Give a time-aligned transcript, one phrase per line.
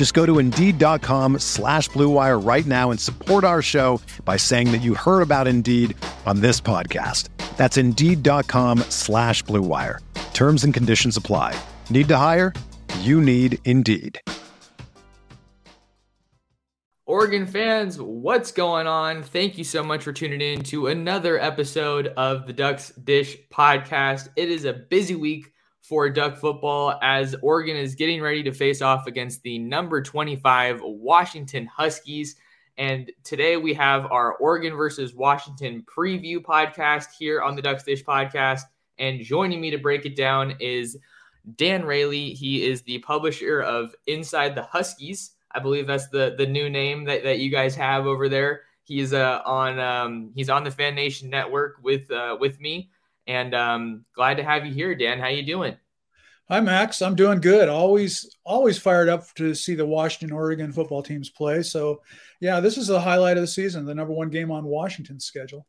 [0.00, 4.78] Just go to Indeed.com slash BlueWire right now and support our show by saying that
[4.78, 7.28] you heard about Indeed on this podcast.
[7.58, 9.98] That's Indeed.com slash BlueWire.
[10.32, 11.54] Terms and conditions apply.
[11.90, 12.54] Need to hire?
[13.00, 14.18] You need Indeed.
[17.04, 19.22] Oregon fans, what's going on?
[19.22, 24.30] Thank you so much for tuning in to another episode of the Ducks Dish podcast.
[24.34, 25.52] It is a busy week
[25.90, 30.80] for Duck football as Oregon is getting ready to face off against the number 25
[30.84, 32.36] Washington Huskies.
[32.78, 38.04] And today we have our Oregon versus Washington preview podcast here on the Ducks Dish
[38.04, 38.60] podcast.
[39.00, 40.96] And joining me to break it down is
[41.56, 42.34] Dan Raley.
[42.34, 45.32] He is the publisher of Inside the Huskies.
[45.50, 48.60] I believe that's the the new name that, that you guys have over there.
[48.84, 52.90] He's uh, on um, he's on the Fan Nation Network with uh, with me,
[53.30, 55.20] and um, glad to have you here, Dan.
[55.20, 55.76] How you doing?
[56.48, 57.00] Hi, Max.
[57.00, 57.68] I'm doing good.
[57.68, 61.62] Always always fired up to see the Washington Oregon football teams play.
[61.62, 62.02] So,
[62.40, 65.64] yeah, this is the highlight of the season, the number one game on Washington's schedule.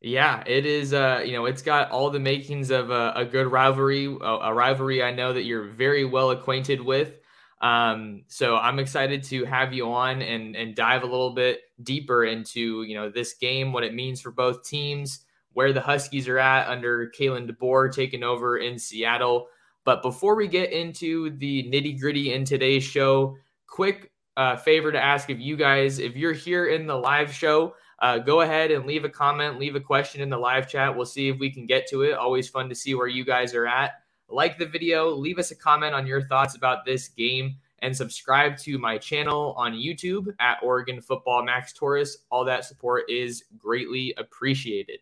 [0.00, 0.92] Yeah, it is.
[0.92, 4.52] Uh, you know, it's got all the makings of a, a good rivalry, a, a
[4.52, 7.20] rivalry I know that you're very well acquainted with.
[7.60, 12.24] Um, so I'm excited to have you on and and dive a little bit deeper
[12.24, 16.38] into you know this game, what it means for both teams, where the Huskies are
[16.38, 19.48] at under Kalen DeBoer taking over in Seattle.
[19.84, 23.36] But before we get into the nitty gritty in today's show,
[23.66, 27.74] quick uh, favor to ask of you guys if you're here in the live show.
[27.98, 30.96] Uh, go ahead and leave a comment, leave a question in the live chat.
[30.96, 32.14] We'll see if we can get to it.
[32.14, 33.92] Always fun to see where you guys are at
[34.32, 38.56] like the video, leave us a comment on your thoughts about this game, and subscribe
[38.58, 42.18] to my channel on YouTube at Oregon Football Max Torres.
[42.30, 45.00] All that support is greatly appreciated.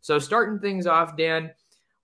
[0.00, 1.50] So, starting things off, Dan,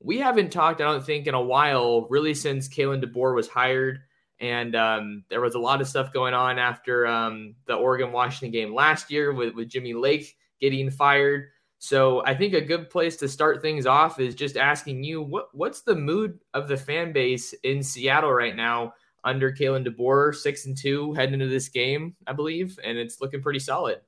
[0.01, 4.01] we haven't talked, I don't think, in a while, really since Kalen DeBoer was hired.
[4.39, 8.51] And um, there was a lot of stuff going on after um, the Oregon Washington
[8.51, 11.47] game last year with, with Jimmy Lake getting fired.
[11.79, 15.49] So I think a good place to start things off is just asking you what
[15.53, 20.67] what's the mood of the fan base in Seattle right now under Kalen DeBoer, six
[20.67, 24.01] and two heading into this game, I believe, and it's looking pretty solid.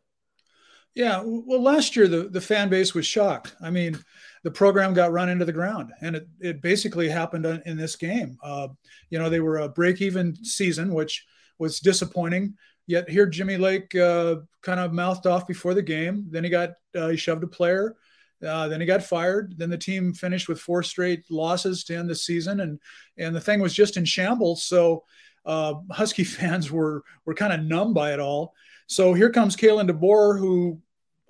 [0.94, 3.54] Yeah, well, last year the the fan base was shocked.
[3.62, 3.98] I mean,
[4.42, 8.36] the program got run into the ground, and it it basically happened in this game.
[8.42, 8.68] Uh,
[9.10, 11.24] you know, they were a break even season, which
[11.58, 12.54] was disappointing.
[12.86, 16.26] Yet here, Jimmy Lake uh, kind of mouthed off before the game.
[16.30, 17.96] Then he got uh, he shoved a player.
[18.44, 19.54] Uh, then he got fired.
[19.56, 22.80] Then the team finished with four straight losses to end the season, and
[23.18, 24.64] and the thing was just in shambles.
[24.64, 25.04] So
[25.44, 28.54] uh, Husky fans were were kind of numb by it all.
[28.88, 30.80] So here comes Kalen DeBoer, who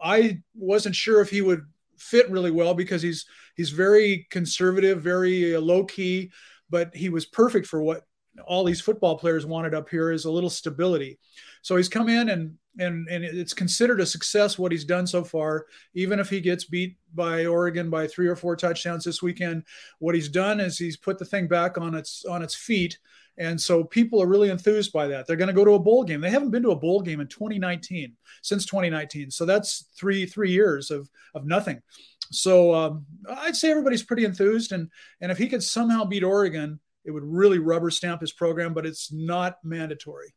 [0.03, 1.67] I wasn't sure if he would
[1.99, 3.27] fit really well because he's
[3.57, 6.31] he's very conservative, very uh, low key,
[6.71, 8.05] but he was perfect for what
[8.47, 11.19] all these football players wanted up here is a little stability.
[11.63, 15.25] So he's come in and and and it's considered a success what he's done so
[15.25, 15.67] far.
[15.95, 19.65] Even if he gets beat by Oregon by three or four touchdowns this weekend,
[19.99, 22.99] what he's done is he's put the thing back on its on its feet.
[23.39, 25.27] And so people are really enthused by that.
[25.27, 26.21] They're going to go to a bowl game.
[26.21, 29.31] They haven't been to a bowl game in 2019 since 2019.
[29.31, 31.81] So that's three three years of of nothing.
[32.31, 34.73] So um, I'd say everybody's pretty enthused.
[34.73, 34.91] And
[35.21, 38.75] and if he could somehow beat Oregon, it would really rubber stamp his program.
[38.75, 40.35] But it's not mandatory.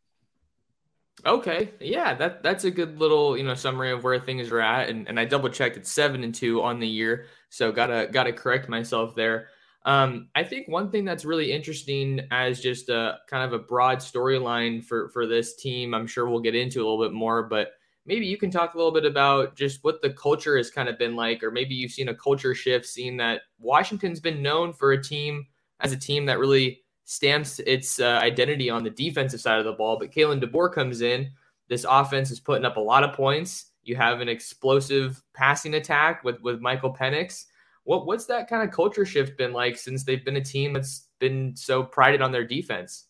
[1.25, 4.89] Okay, yeah, that that's a good little you know summary of where things are at,
[4.89, 8.33] and, and I double checked it's seven and two on the year, so gotta gotta
[8.33, 9.49] correct myself there.
[9.83, 13.97] Um, I think one thing that's really interesting as just a kind of a broad
[13.97, 17.73] storyline for for this team, I'm sure we'll get into a little bit more, but
[18.05, 20.99] maybe you can talk a little bit about just what the culture has kind of
[20.99, 24.91] been like, or maybe you've seen a culture shift, seeing that Washington's been known for
[24.91, 25.47] a team
[25.79, 29.73] as a team that really stamps its uh, identity on the defensive side of the
[29.73, 29.97] ball.
[29.97, 31.31] But Kalen DeBoer comes in.
[31.67, 33.71] This offense is putting up a lot of points.
[33.83, 37.45] You have an explosive passing attack with with Michael Penix.
[37.83, 41.07] What what's that kind of culture shift been like since they've been a team that's
[41.19, 43.07] been so prided on their defense?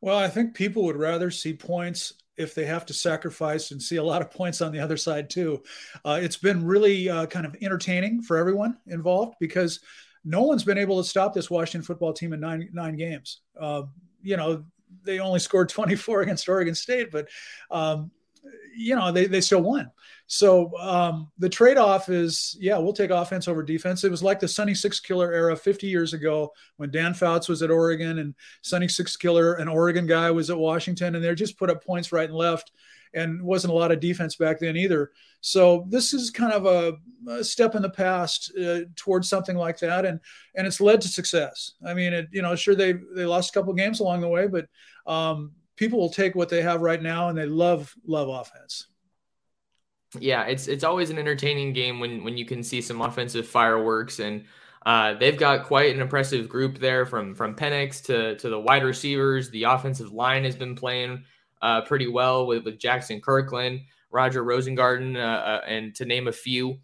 [0.00, 3.96] Well, I think people would rather see points if they have to sacrifice and see
[3.96, 5.60] a lot of points on the other side too.
[6.04, 9.80] Uh, it's been really uh, kind of entertaining for everyone involved because
[10.24, 13.40] no one's been able to stop this Washington football team in nine nine games.
[13.58, 13.82] Uh,
[14.22, 14.64] you know,
[15.02, 17.28] they only scored 24 against Oregon State, but
[17.70, 18.10] um,
[18.76, 19.90] you know they they still won.
[20.30, 24.04] So um, the trade off is, yeah, we'll take offense over defense.
[24.04, 27.70] It was like the Sonny Sixkiller era 50 years ago when Dan Fouts was at
[27.70, 31.82] Oregon and Sonny Sixkiller, an Oregon guy, was at Washington, and they just put up
[31.82, 32.72] points right and left,
[33.14, 35.12] and wasn't a lot of defense back then either.
[35.40, 36.98] So this is kind of a,
[37.30, 40.20] a step in the past uh, towards something like that, and
[40.56, 41.72] and it's led to success.
[41.86, 44.46] I mean, it you know, sure they they lost a couple games along the way,
[44.46, 44.66] but
[45.06, 48.88] um, people will take what they have right now, and they love love offense
[50.18, 54.20] yeah, it's it's always an entertaining game when when you can see some offensive fireworks
[54.20, 54.44] and
[54.86, 58.84] uh, they've got quite an impressive group there from from Penix to to the wide
[58.84, 59.50] receivers.
[59.50, 61.24] The offensive line has been playing
[61.60, 66.32] uh, pretty well with with Jaxson Kirkland, Roger Rosengarten, uh, uh and to name a
[66.32, 66.78] few.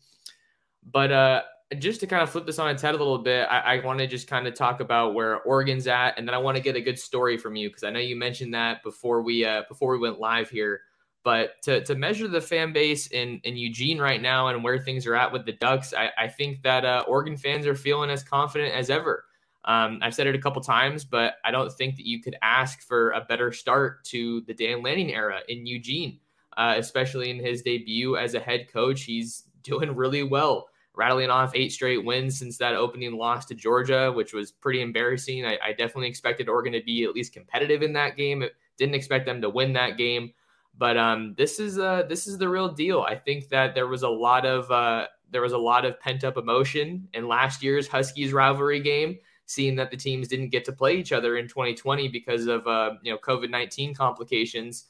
[0.93, 1.43] But uh,
[1.75, 3.99] just to kind of flip this on its head a little bit, I, I want
[4.01, 6.77] to just kind of talk about where Oregon's at, and then I want to get
[6.77, 9.93] a good story from you because I know you mentioned that before we uh, before
[9.93, 10.81] we went live here.
[11.25, 15.07] But to, to measure the fan base in, in Eugene right now and where things
[15.07, 18.23] are at with the Ducks, I, I think that uh, Oregon fans are feeling as
[18.23, 19.25] confident as ever.
[19.65, 22.83] Um, I've said it a couple times, but I don't think that you could ask
[22.83, 26.21] for a better start to the Dan Lanning era in Eugene,
[26.59, 29.05] uh, especially in his debut as a head coach.
[29.05, 34.13] He's doing really well, rattling off eight straight wins since that opening loss to Georgia,
[34.13, 35.45] which was pretty embarrassing.
[35.45, 38.45] I, I definitely expected Oregon to be at least competitive in that game.
[38.77, 40.33] Didn't expect them to win that game.
[40.77, 43.03] But um, this is uh, this is the real deal.
[43.03, 46.25] I think that there was a lot of uh, there was a lot of pent
[46.25, 50.73] up emotion in last year's Huskies rivalry game, seeing that the teams didn't get to
[50.73, 54.87] play each other in 2020 because of uh, you know COVID 19 complications.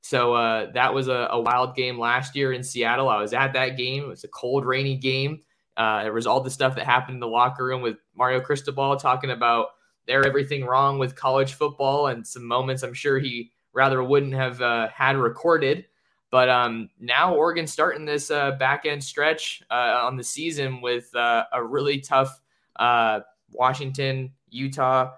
[0.00, 3.08] So uh, that was a, a, wild game last year in Seattle.
[3.08, 4.04] I was at that game.
[4.04, 5.40] It was a cold, rainy game.
[5.78, 8.96] Uh, there was all the stuff that happened in the locker room with Mario Cristobal
[8.96, 9.68] talking about
[10.06, 14.60] there everything wrong with college football and some moments I'm sure he rather wouldn't have
[14.60, 15.84] uh, had recorded.
[16.30, 21.14] But um, now Oregon starting this uh, back end stretch uh, on the season with
[21.14, 22.40] uh, a really tough
[22.76, 23.20] uh,
[23.52, 25.12] Washington, Utah,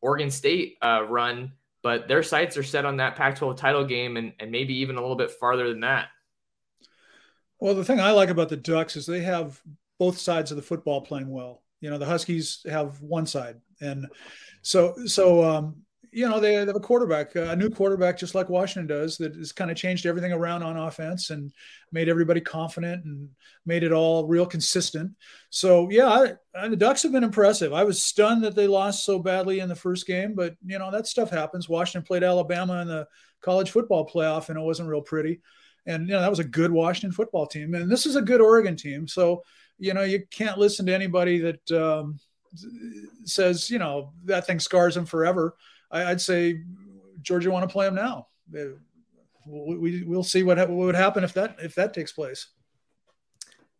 [0.00, 1.52] Oregon State uh, run.
[1.82, 4.96] But their sights are set on that Pac 12 title game and, and maybe even
[4.96, 6.08] a little bit farther than that.
[7.58, 9.62] Well, the thing I like about the Ducks is they have
[9.98, 11.62] both sides of the football playing well.
[11.80, 14.06] You know, the Huskies have one side, and
[14.62, 15.82] so so um,
[16.16, 19.52] you know, they have a quarterback, a new quarterback, just like Washington does, that has
[19.52, 21.52] kind of changed everything around on offense and
[21.92, 23.28] made everybody confident and
[23.66, 25.12] made it all real consistent.
[25.50, 27.74] So, yeah, I, the Ducks have been impressive.
[27.74, 30.90] I was stunned that they lost so badly in the first game, but, you know,
[30.90, 31.68] that stuff happens.
[31.68, 33.06] Washington played Alabama in the
[33.42, 35.42] college football playoff, and it wasn't real pretty.
[35.84, 37.74] And, you know, that was a good Washington football team.
[37.74, 39.06] And this is a good Oregon team.
[39.06, 39.42] So,
[39.78, 42.18] you know, you can't listen to anybody that um,
[43.24, 45.56] says, you know, that thing scars them forever
[45.90, 46.62] I, would say
[47.22, 48.28] Georgia want to play them now.
[49.46, 52.48] We will see what, what would happen if that if that takes place.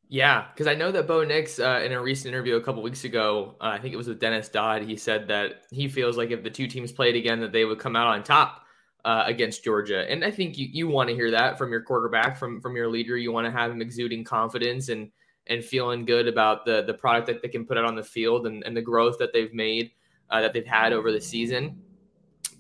[0.09, 3.03] Yeah, because I know that Bo Nix, uh, in a recent interview a couple weeks
[3.03, 6.31] ago, uh, I think it was with Dennis Dodd, he said that he feels like
[6.31, 8.63] if the two teams played again, that they would come out on top
[9.05, 10.09] uh, against Georgia.
[10.09, 12.89] And I think you, you want to hear that from your quarterback, from from your
[12.89, 13.17] leader.
[13.17, 15.11] You want to have him exuding confidence and
[15.49, 18.47] and feeling good about the the product that they can put out on the field
[18.47, 19.91] and, and the growth that they've made,
[20.31, 21.81] uh, that they've had over the season.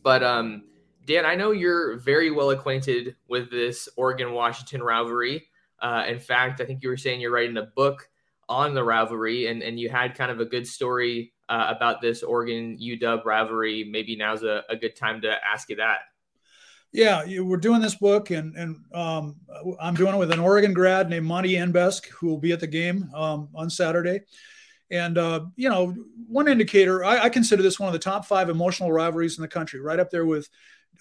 [0.02, 0.64] But um,
[1.06, 5.46] Dan, I know you're very well acquainted with this Oregon Washington rivalry.
[5.80, 8.08] Uh, in fact, I think you were saying you're writing a book
[8.48, 12.22] on the rivalry, and, and you had kind of a good story uh, about this
[12.22, 13.84] Oregon UW rivalry.
[13.84, 16.00] Maybe now's a, a good time to ask you that.
[16.96, 19.36] Yeah, we're doing this book, and and um,
[19.78, 22.66] I'm doing it with an Oregon grad named Monty Anbesk, who will be at the
[22.66, 24.22] game um, on Saturday.
[24.90, 25.94] And uh, you know,
[26.26, 29.48] one indicator I, I, consider this one of the top five emotional rivalries in the
[29.48, 30.48] country, right up there with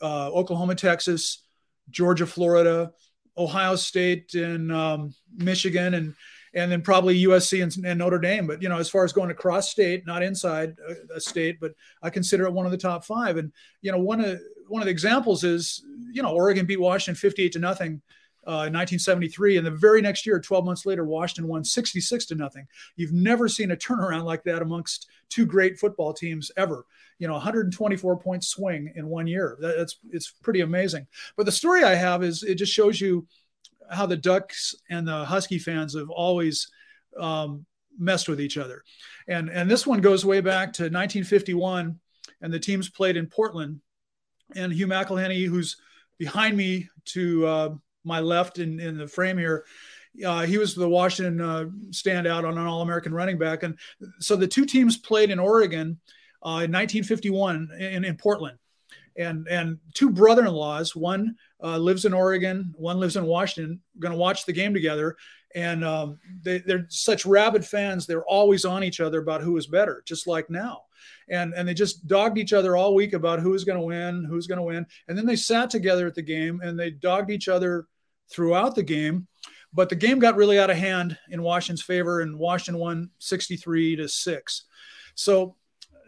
[0.01, 1.45] uh, Oklahoma, Texas,
[1.89, 2.91] Georgia, Florida,
[3.37, 6.13] Ohio State, and um, Michigan, and
[6.53, 8.47] and then probably USC and, and, Notre Dame.
[8.47, 11.71] But you know, as far as going across state, not inside a, a state, but
[12.03, 13.37] I consider it one of the top five.
[13.37, 17.19] And you know, one of one of the examples is you know Oregon beat Washington
[17.19, 18.01] 58 to nothing
[18.47, 22.35] uh, in 1973, and the very next year, 12 months later, Washington won 66 to
[22.35, 22.67] nothing.
[22.95, 26.85] You've never seen a turnaround like that amongst two great football teams ever.
[27.17, 29.57] You know, 124 point swing in one year.
[29.59, 31.07] That's it's pretty amazing.
[31.35, 33.25] But the story I have is it just shows you
[33.89, 36.69] how the Ducks and the Husky fans have always
[37.19, 37.65] um,
[37.97, 38.83] messed with each other.
[39.27, 41.99] And and this one goes way back to 1951,
[42.41, 43.81] and the teams played in Portland.
[44.53, 45.77] And Hugh McElhenny, who's
[46.17, 47.69] behind me to uh,
[48.03, 49.65] my left in, in the frame here,
[50.25, 53.63] uh, he was the Washington uh, standout on an All American running back.
[53.63, 53.77] And
[54.19, 55.99] so the two teams played in Oregon
[56.43, 58.57] uh, in 1951 in, in Portland.
[59.17, 63.79] And, and two brother in laws, one uh, lives in Oregon, one lives in Washington,
[63.99, 65.15] going to watch the game together.
[65.55, 69.67] And um, they, they're such rabid fans, they're always on each other about who is
[69.67, 70.84] better, just like now.
[71.29, 74.25] And, and they just dogged each other all week about who was going to win,
[74.25, 74.85] who's going to win.
[75.07, 77.87] And then they sat together at the game and they dogged each other
[78.29, 79.27] throughout the game
[79.75, 83.97] but the game got really out of hand in Washington's favor, and Washington won 63
[83.97, 84.63] to six.
[85.15, 85.57] So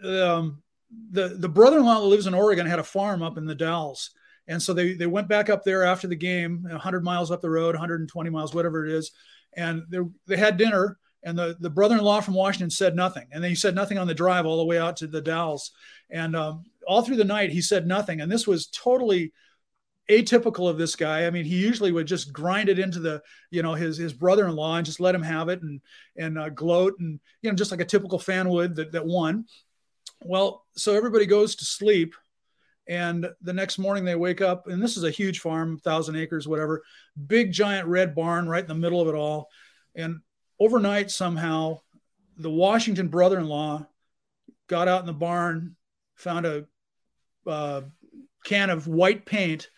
[0.04, 0.64] um,
[1.12, 4.12] the the brother-in-law that lives in Oregon had a farm up in the Dalles,
[4.48, 7.50] and so they they went back up there after the game, 100 miles up the
[7.50, 9.12] road, 120 miles, whatever it is,
[9.56, 10.98] and they they had dinner.
[11.24, 14.14] And the, the brother-in-law from Washington said nothing, and then he said nothing on the
[14.14, 15.72] drive all the way out to the Dalles,
[16.10, 18.22] and um, all through the night he said nothing.
[18.22, 19.34] And this was totally
[20.10, 21.26] atypical of this guy.
[21.26, 23.22] I mean, he usually would just grind it into the,
[23.52, 25.82] you know, his his brother-in-law and just let him have it and
[26.16, 29.46] and uh, gloat and you know just like a typical fan would that that won.
[30.22, 32.16] Well, so everybody goes to sleep,
[32.88, 36.48] and the next morning they wake up, and this is a huge farm, thousand acres,
[36.48, 36.84] whatever,
[37.28, 39.50] big giant red barn right in the middle of it all,
[39.96, 40.22] and
[40.60, 41.80] overnight somehow
[42.38, 43.88] the Washington brother-in-law
[44.68, 45.76] got out in the barn,
[46.16, 46.66] found a
[47.46, 47.82] uh,
[48.44, 49.70] can of white paint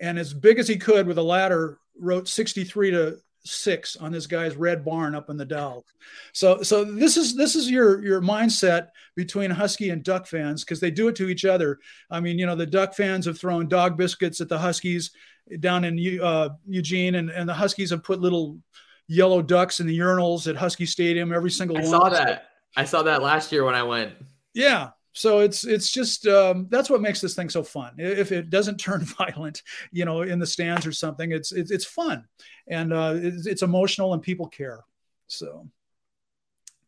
[0.00, 4.26] and as big as he could with a ladder wrote 63 to six on this
[4.26, 5.84] guy's red barn up in the Dalles.
[6.32, 10.80] So so this is this is your your mindset between Husky and Duck fans because
[10.80, 11.78] they do it to each other.
[12.10, 15.12] I mean, you know, the Duck fans have thrown dog biscuits at the Huskies
[15.60, 18.58] down in uh, Eugene, and, and the Huskies have put little
[19.08, 21.32] yellow ducks in the urinals at Husky Stadium.
[21.32, 21.90] Every single I one.
[21.90, 22.48] saw that.
[22.76, 24.14] I saw that last year when I went.
[24.54, 27.94] Yeah, so it's it's just um, that's what makes this thing so fun.
[27.96, 31.86] If it doesn't turn violent, you know, in the stands or something, it's it's, it's
[31.86, 32.26] fun
[32.68, 34.84] and uh, it's, it's emotional and people care.
[35.26, 35.68] So.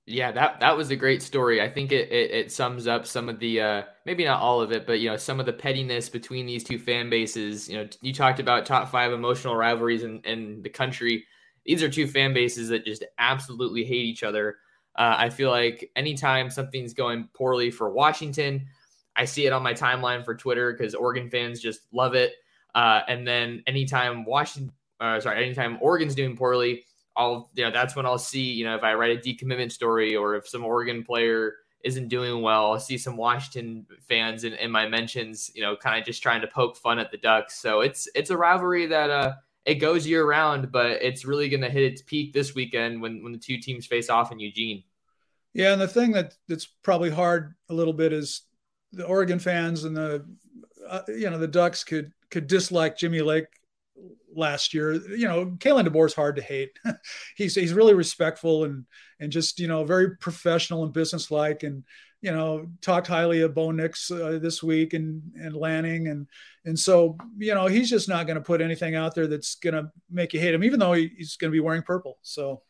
[0.04, 1.60] Yeah, that that was a great story.
[1.60, 4.72] I think it, it, it sums up some of the uh, maybe not all of
[4.72, 7.68] it, but you know some of the pettiness between these two fan bases.
[7.68, 11.26] You know, you talked about top five emotional rivalries in, in the country.
[11.68, 14.56] These are two fan bases that just absolutely hate each other.
[14.96, 18.66] Uh, I feel like anytime something's going poorly for Washington,
[19.14, 22.32] I see it on my timeline for Twitter because Oregon fans just love it.
[22.74, 26.84] Uh, and then anytime Washington, uh, sorry, anytime Oregon's doing poorly,
[27.16, 30.16] I'll, you know, that's when I'll see, you know, if I write a decommitment story
[30.16, 34.70] or if some Oregon player isn't doing well, I'll see some Washington fans in, in
[34.70, 37.60] my mentions, you know, kind of just trying to poke fun at the Ducks.
[37.60, 39.34] So it's it's a rivalry that uh
[39.68, 43.22] it goes year round, but it's really going to hit its peak this weekend when
[43.22, 44.82] when the two teams face off in Eugene.
[45.52, 48.42] Yeah, and the thing that that's probably hard a little bit is
[48.92, 50.24] the Oregon fans and the
[50.88, 53.44] uh, you know the Ducks could could dislike Jimmy Lake
[54.38, 54.94] last year.
[54.94, 56.70] You know, Kalen DeBoer's hard to hate.
[57.36, 58.86] he's he's really respectful and
[59.20, 61.84] and just you know very professional and businesslike and
[62.22, 66.26] you know talked highly of Bo Nix uh, this week and and Lanning and
[66.64, 69.74] and so you know he's just not going to put anything out there that's going
[69.74, 72.18] to make you hate him, even though he, he's going to be wearing purple.
[72.22, 72.62] So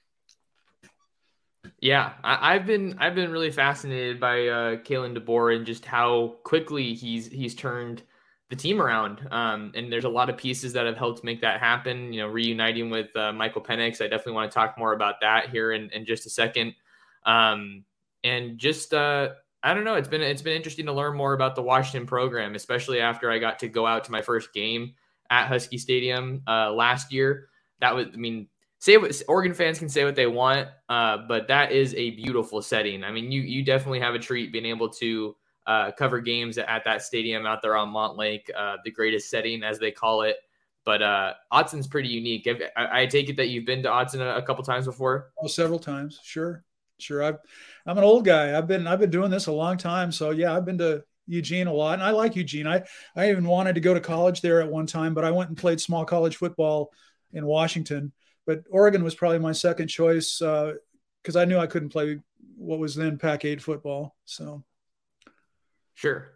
[1.81, 6.37] yeah, I, have been I've been really fascinated by uh, Kalen DeBoer and just how
[6.43, 8.03] quickly he's he's turned
[8.51, 9.27] the team around.
[9.31, 12.13] Um, and there's a lot of pieces that have helped make that happen.
[12.13, 14.01] You know, reuniting with uh, Michael Penix.
[14.01, 16.75] I definitely want to talk more about that here in, in just a second.
[17.27, 17.85] Um,
[18.25, 19.31] and just uh,
[19.63, 19.95] I don't know.
[19.95, 23.39] It's been it's been interesting to learn more about the Washington program, especially after I
[23.39, 24.95] got to go out to my first game
[25.31, 27.49] at Husky Stadium uh, last year.
[27.81, 31.49] That was, I mean, say what Oregon fans can say what they want, uh, but
[31.49, 33.05] that is a beautiful setting.
[33.05, 35.37] I mean, you you definitely have a treat being able to
[35.69, 39.79] uh, cover games at that stadium out there on Montlake, uh, the greatest setting as
[39.79, 40.37] they call it.
[40.85, 42.49] But uh, Autzen's pretty unique.
[42.77, 45.31] I, I, take it that you've been to Autzen a, a couple times before.
[45.47, 46.65] Several times, sure,
[46.99, 47.23] sure.
[47.23, 47.37] I've,
[47.85, 48.57] I'm an old guy.
[48.57, 51.67] I've been I've been doing this a long time, so yeah, I've been to Eugene
[51.67, 52.67] a lot, and I like Eugene.
[52.67, 52.85] I
[53.15, 55.59] I even wanted to go to college there at one time, but I went and
[55.59, 56.91] played small college football
[57.33, 58.13] in Washington
[58.49, 62.19] but Oregon was probably my second choice because uh, I knew I couldn't play
[62.57, 64.17] what was then Pac 8 football.
[64.25, 64.65] So,
[65.99, 66.33] sure.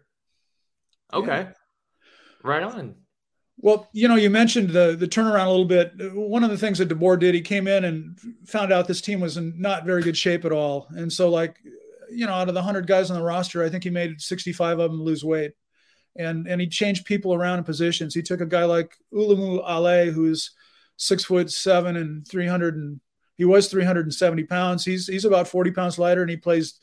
[1.13, 1.47] Okay.
[1.47, 1.51] Yeah.
[2.43, 2.95] Right on.
[3.57, 5.93] Well, you know, you mentioned the the turnaround a little bit.
[6.13, 9.21] One of the things that DeBoer did, he came in and found out this team
[9.21, 10.87] was in not very good shape at all.
[10.89, 11.57] And so, like,
[12.11, 14.79] you know, out of the hundred guys on the roster, I think he made 65
[14.79, 15.53] of them lose weight.
[16.17, 18.13] And and he changed people around in positions.
[18.13, 20.51] He took a guy like Ulumoo Ale, who's
[20.97, 22.99] six foot seven and 300 and
[23.35, 24.83] He was 370 pounds.
[24.83, 26.79] He's he's about 40 pounds lighter, and he plays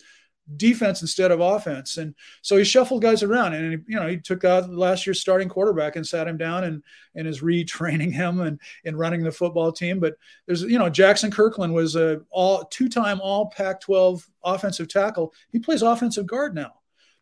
[0.56, 1.96] defense instead of offense.
[1.96, 5.48] And so he shuffled guys around and, you know, he took out last year's starting
[5.48, 6.82] quarterback and sat him down and,
[7.14, 10.00] and is retraining him and, and running the football team.
[10.00, 10.14] But
[10.46, 15.32] there's, you know, Jaxson Kirkland was a all two-time all Pac 12 offensive tackle.
[15.50, 16.74] He plays offensive guard now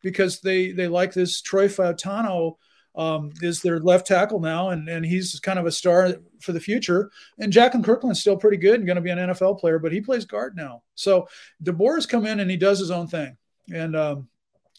[0.03, 2.57] because they, they like this Troy Fautanu
[2.99, 6.61] um, is their left tackle now, and, and he's kind of a star for the
[6.61, 7.11] future.
[7.39, 10.01] And Jaxson Kirkland's still pretty good and going to be an NFL player, but he
[10.01, 10.83] plays guard now.
[10.97, 11.29] So
[11.63, 13.37] DeBoer has come in and he does his own thing,
[13.73, 14.29] and um,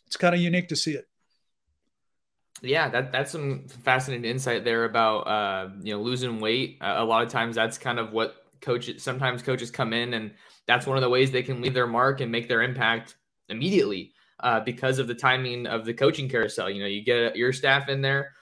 [0.06, 1.06] it's kind of unique to see it.
[2.62, 6.78] Yeah, that that's some fascinating insight there about uh, you know losing weight.
[6.82, 10.32] A lot of times that's kind of what coaches sometimes coaches come in and
[10.68, 13.16] that's one of the ways they can leave their mark and make their impact
[13.48, 16.70] immediately uh, because of the timing of the coaching carousel.
[16.70, 18.34] You know, you get your staff in there.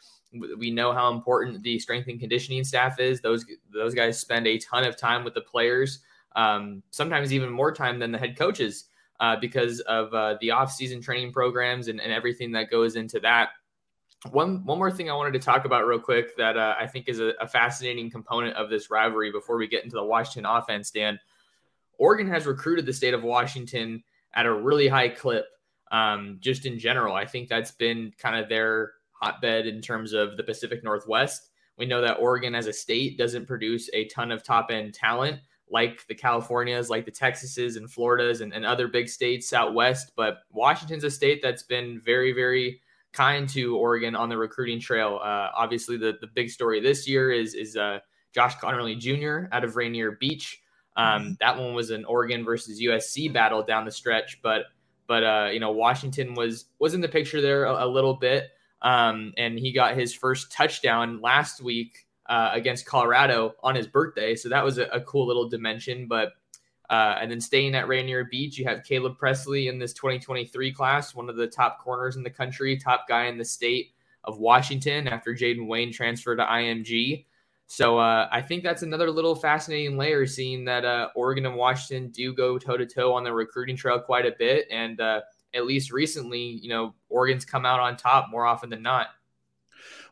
[0.58, 3.22] We know how important the strength and conditioning staff is.
[3.22, 6.00] Those those guys spend a ton of time with the players,
[6.36, 8.86] um, sometimes even more time than the head coaches,
[9.20, 13.50] uh, because of uh, the off-season training programs and, and everything that goes into that.
[14.32, 17.08] One one more thing I wanted to talk about real quick that uh, I think
[17.08, 20.92] is a, a, fascinating component of this rivalry before we get into the Washington offense.
[20.92, 21.20] Dan,
[21.98, 25.46] Oregon has recruited the state of Washington at a really high clip
[25.92, 27.16] um, just in general.
[27.16, 31.50] I think that's been kind of their hotbed in terms of the Pacific Northwest.
[31.78, 35.40] We know that Oregon as a state doesn't produce a ton of top end talent
[35.70, 40.14] like the Californias, like the Texases and Floridas and, and other big states out west.
[40.16, 42.82] But Washington's a state that's been very, very
[43.14, 45.20] kind to Oregon on the recruiting trail.
[45.22, 48.00] Uh, obviously, the, the big story this year is, is uh,
[48.34, 49.54] Josh Conerly Jr.
[49.54, 50.62] out of Rainier Beach.
[50.96, 51.32] Um, mm-hmm.
[51.42, 54.64] that one was an Oregon versus USC battle down the stretch, but
[55.08, 58.50] but uh, you know Washington was was in the picture there a, a little bit,
[58.82, 64.36] um, and he got his first touchdown last week uh, against Colorado on his birthday,
[64.36, 66.08] so that was a, a cool little dimension.
[66.08, 66.34] But
[66.90, 71.14] uh, and then staying at Rainier Beach, you have Caleb Presley in this 2023 class,
[71.14, 73.92] one of the top corners in the country, top guy in the state
[74.24, 77.26] of Washington after Jaden Wayne transferred to IMG.
[77.68, 82.10] So uh, I think that's another little fascinating layer, seeing that uh, Oregon and Washington
[82.12, 85.22] do go toe to toe on the recruiting trail quite a bit, and uh,
[85.54, 89.08] at least recently, you know, Oregon's come out on top more often than not.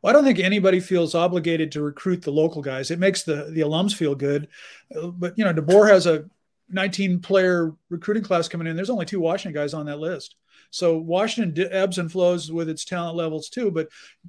[0.02, 2.92] Well, I don't think anybody feels obligated to recruit the local guys.
[2.92, 4.50] It makes the the alums feel good,
[4.94, 6.26] uh, but you know, DeBoer has a
[6.70, 8.76] 19 player recruiting class coming in.
[8.76, 10.36] There's only two Washington guys on that list,
[10.72, 13.72] so Washington ebbs and flows with its talent levels too.
[13.72, 13.88] But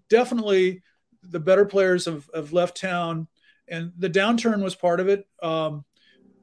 [0.08, 0.82] definitely
[1.30, 3.28] the better players have, have left town,
[3.68, 5.26] and the downturn was part of it.
[5.42, 5.84] Um,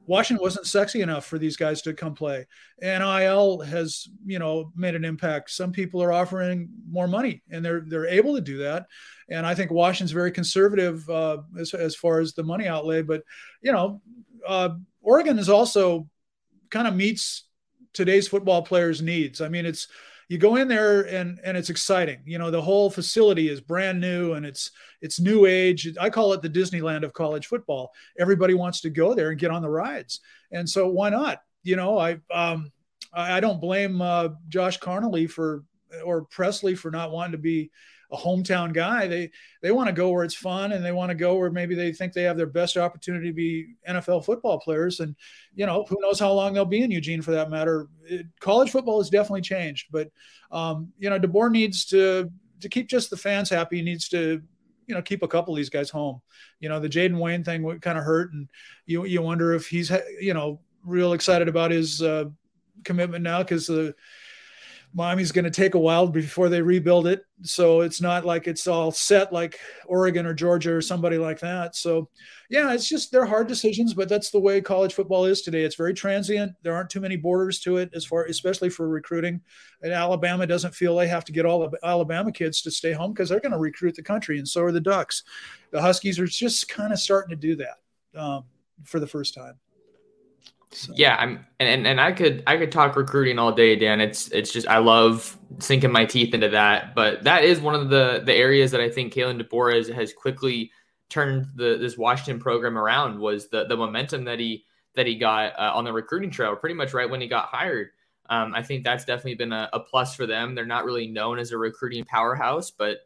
[0.06, 2.46] Washington wasn't sexy enough for these guys to come play.
[2.80, 5.50] NIL has, you know, made an impact.
[5.50, 8.86] Some people are offering more money, and they're they're able to do that.
[9.30, 13.02] And I think Washington's very conservative uh, as as far as the money outlay.
[13.02, 13.22] But
[13.62, 14.02] you know,
[14.46, 14.70] uh,
[15.00, 16.08] Oregon is also
[16.70, 17.44] kind of meets
[17.94, 19.40] today's football players' needs.
[19.40, 19.88] I mean, it's
[20.28, 22.20] you go in there and and it's exciting.
[22.24, 25.88] You know the whole facility is brand new and it's it's new age.
[26.00, 27.92] I call it the disneyland of college football.
[28.18, 30.20] Everybody wants to go there and get on the rides.
[30.52, 31.40] And so why not?
[31.62, 32.70] You know i um
[33.12, 35.64] i don't blame uh, josh Conerly for
[36.04, 37.70] or presley for not wanting to be
[38.14, 39.06] a hometown guy.
[39.06, 41.74] They they want to go where it's fun and they want to go where maybe
[41.74, 45.00] they think they have their best opportunity to be NFL football players.
[45.00, 45.16] And
[45.54, 47.88] you know, who knows how long they'll be in Eugene for that matter.
[48.04, 50.10] It, college football has definitely changed, but
[50.50, 53.78] um, you know, DeBoer needs to to keep just the fans happy.
[53.78, 54.42] He needs to
[54.86, 56.20] you know keep a couple of these guys home.
[56.60, 58.48] You know, the Jaden Wayne thing kind of hurt, and
[58.86, 62.26] you you wonder if he's you know real excited about his uh,
[62.84, 63.94] commitment now because the
[64.96, 67.24] Miami's going to take a while before they rebuild it.
[67.42, 71.74] So it's not like it's all set like Oregon or Georgia or somebody like that.
[71.74, 72.08] So,
[72.48, 75.64] yeah, it's just they're hard decisions, but that's the way college football is today.
[75.64, 76.52] It's very transient.
[76.62, 79.40] There aren't too many borders to it as far, especially for recruiting.
[79.82, 83.12] And Alabama doesn't feel they have to get all the Alabama kids to stay home
[83.12, 85.24] because they're going to recruit the country, and so are the Ducks.
[85.72, 88.44] The Huskies are just kind of starting to do that um,
[88.84, 89.58] for the first time.
[90.74, 90.92] So.
[90.96, 94.00] Yeah, I'm and, and I could I could talk recruiting all day, Dan.
[94.00, 96.94] It's it's just I love sinking my teeth into that.
[96.94, 100.12] But that is one of the the areas that I think Kalen DeBoer has, has
[100.12, 100.70] quickly
[101.08, 105.58] turned the this Washington program around was the the momentum that he that he got
[105.58, 107.90] uh, on the recruiting trail pretty much right when he got hired.
[108.28, 110.54] Um, I think that's definitely been a, a plus for them.
[110.54, 112.98] They're not really known as a recruiting powerhouse, but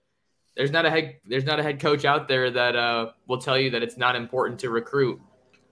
[0.57, 3.59] there's not a head there's not a head coach out there that uh, will tell
[3.59, 5.21] you that it's not important to recruit.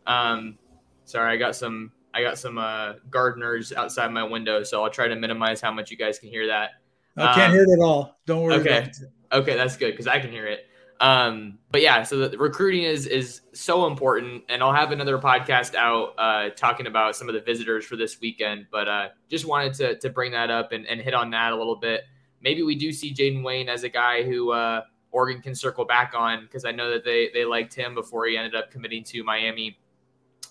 [0.06, 0.58] Um,
[1.06, 5.08] Sorry, I got some I got some uh, gardeners outside my window, so I'll try
[5.08, 6.72] to minimize how much you guys can hear that.
[7.16, 8.18] I can't um, hear it at all.
[8.26, 8.54] Don't worry.
[8.56, 8.90] Okay.
[9.32, 10.66] Okay, that's good because I can hear it.
[11.00, 15.74] Um, but yeah, so the recruiting is is so important, and I'll have another podcast
[15.74, 18.66] out uh, talking about some of the visitors for this weekend.
[18.70, 21.56] But uh, just wanted to to bring that up and, and hit on that a
[21.56, 22.02] little bit.
[22.40, 26.14] Maybe we do see Jaden Wayne as a guy who uh, Oregon can circle back
[26.16, 29.22] on because I know that they they liked him before he ended up committing to
[29.22, 29.78] Miami.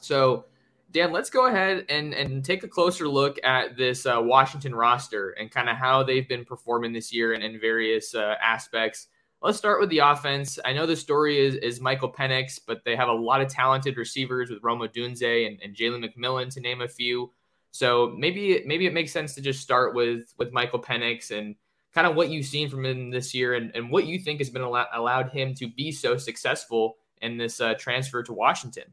[0.05, 0.45] So.
[0.91, 5.31] Dan, let's go ahead and, and take a closer look at this uh, Washington roster
[5.31, 9.07] and kind of how they've been performing this year in, in various uh, aspects.
[9.41, 10.57] Let's start with the offense.
[10.63, 13.97] I know the story is, is Michael Penix, but they have a lot of talented
[13.97, 17.33] receivers with Rome Odunze and, and Jalen McMillan, to name a few.
[17.71, 21.55] So maybe maybe it makes sense to just start with with Michael Penix and
[21.93, 24.49] kind of what you've seen from him this year and, and what you think has
[24.49, 28.85] been al- allowed him to be so successful in this uh, transfer to Washington.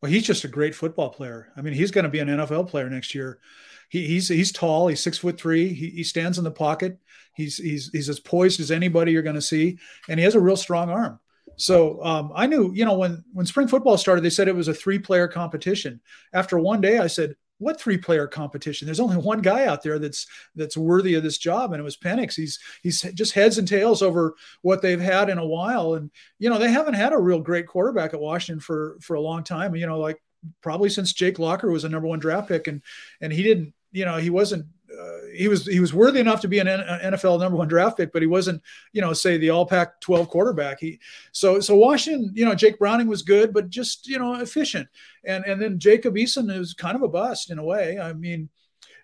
[0.00, 1.52] Well, he's just a great football player.
[1.56, 3.40] I mean, he's going to be an NFL player next year.
[3.88, 4.88] He, he's he's tall.
[4.88, 5.72] He's six foot three.
[5.72, 6.98] He, he stands in the pocket.
[7.34, 10.40] He's he's he's as poised as anybody you're going to see, and he has a
[10.40, 11.18] real strong arm.
[11.56, 14.68] So um, I knew, you know, when when spring football started, they said it was
[14.68, 16.00] a three player competition.
[16.32, 18.86] After one day, I said, "What three player competition?
[18.86, 21.96] There's only one guy out there that's that's worthy of this job, and it was
[21.96, 22.34] Penix.
[22.34, 26.50] He's he's just heads and tails over what they've had in a while, and you
[26.50, 29.74] know they haven't had a real great quarterback at Washington for for a long time.
[29.76, 30.22] You know, like
[30.62, 32.82] probably since Jake Locker was a number one draft pick, and
[33.20, 34.66] and he didn't you know, he wasn't.
[34.98, 38.12] Uh, he was he was worthy enough to be an NFL number one draft pick,
[38.12, 38.60] but he wasn't,
[38.92, 40.80] you know, say the All Pac-12 quarterback.
[40.80, 40.98] He
[41.32, 44.88] so so Washington, you know, Jake Browning was good, but just you know efficient,
[45.24, 47.98] and and then Jacob Eason is kind of a bust in a way.
[47.98, 48.48] I mean,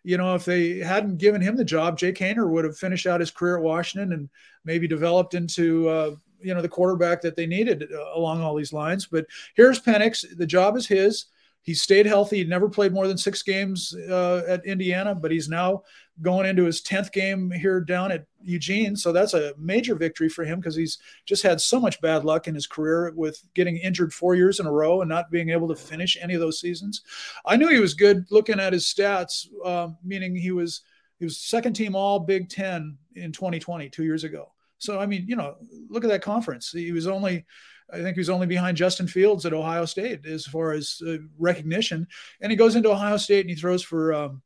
[0.03, 3.21] you know, if they hadn't given him the job, Jake Haener would have finished out
[3.21, 4.29] his career at Washington and
[4.65, 5.89] maybe developed into.
[5.89, 9.07] Uh, you know the quarterback that they needed uh, along all these lines.
[9.07, 10.27] But here's Penix.
[10.37, 11.25] The job is his
[11.65, 12.37] he stayed healthy.
[12.39, 15.83] He never played more than six games uh, at Indiana, but he's now
[16.21, 18.95] going into his 10th game here down at Eugene.
[18.97, 22.49] So that's a major victory for him because he's just had so much bad luck
[22.49, 25.67] in his career with getting injured four years in a row and not being able
[25.69, 27.01] to finish any of those seasons.
[27.47, 30.83] I knew he was good looking at his stats, um, meaning he was
[31.19, 34.53] he was second team all Big Ten in 2020, two years ago.
[34.77, 35.57] So I mean, you know,
[35.89, 36.71] look at that conference.
[36.71, 37.47] He was only
[37.93, 42.07] I think he's only behind Justin Fields at Ohio State as far as uh, recognition.
[42.41, 44.43] And he goes into Ohio State and he throws for um,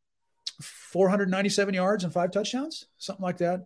[0.61, 3.65] 497 yards and five touchdowns, something like that.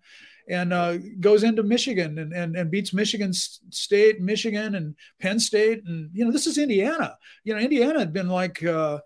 [0.49, 5.85] And uh, goes into Michigan and, and, and beats Michigan State, Michigan, and Penn State.
[5.87, 7.17] And, you know, this is Indiana.
[7.45, 8.99] You know, Indiana had been like, uh,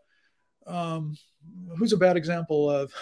[0.66, 1.16] um,
[1.78, 2.92] who's a bad example of,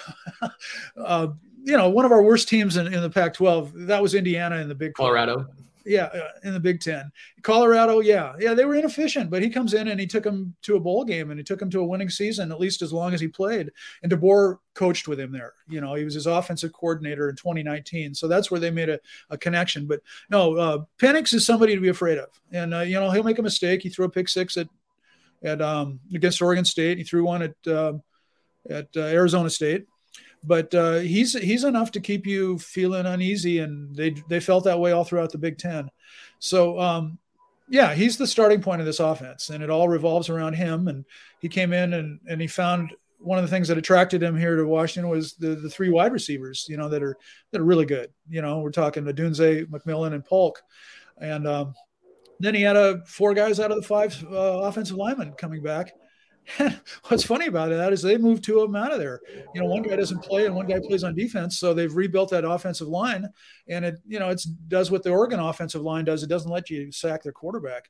[0.96, 1.28] uh,
[1.62, 3.72] you know, one of our worst teams in, in the Pac 12.
[3.86, 5.46] That was Indiana in the Big Colorado
[5.84, 7.10] yeah, uh, in the Big Ten.
[7.42, 10.76] Colorado, yeah, yeah, they were inefficient, but he comes in and he took them to
[10.76, 13.12] a bowl game and he took them to a winning season, at least as long
[13.12, 13.70] as he played.
[14.02, 15.52] And DeBoer coached with him there.
[15.68, 18.98] You know, he was his offensive coordinator in 2019, so that's where they made a,
[19.30, 19.86] a connection.
[19.86, 23.22] But no, uh, Penix is somebody to be afraid of, and uh, you know he'll
[23.22, 23.82] make a mistake.
[23.82, 24.68] He threw a pick six at
[25.42, 26.98] at um, against Oregon State.
[26.98, 27.94] He threw one at uh,
[28.68, 29.86] at uh, Arizona State
[30.46, 34.78] but uh, he's he's enough to keep you feeling uneasy, and they they felt that
[34.78, 35.90] way all throughout the Big Ten.
[36.38, 37.18] So um,
[37.68, 40.88] yeah, he's the starting point of this offense, and it all revolves around him.
[40.88, 41.04] And
[41.40, 44.56] he came in and and he found one of the things that attracted him here
[44.56, 47.16] to Washington was the the three wide receivers, you know, that are
[47.50, 48.10] that are really good.
[48.28, 50.62] You know, we're talking Odunze, McMillan, and Polk,
[51.18, 51.74] and um,
[52.38, 55.94] then he had a four guys out of the five uh, offensive linemen coming back
[57.08, 59.20] what's funny about that is they moved two of them out of there.
[59.54, 62.30] You know, one guy doesn't play and one guy plays on defense, so they've rebuilt
[62.30, 63.28] that offensive line,
[63.68, 66.22] and it you know it does what the Oregon offensive line does.
[66.22, 67.88] It doesn't let you sack their quarterback.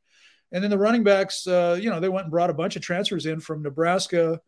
[0.52, 2.82] And then the running backs, uh, you know, they went and brought a bunch of
[2.82, 4.40] transfers in from Nebraska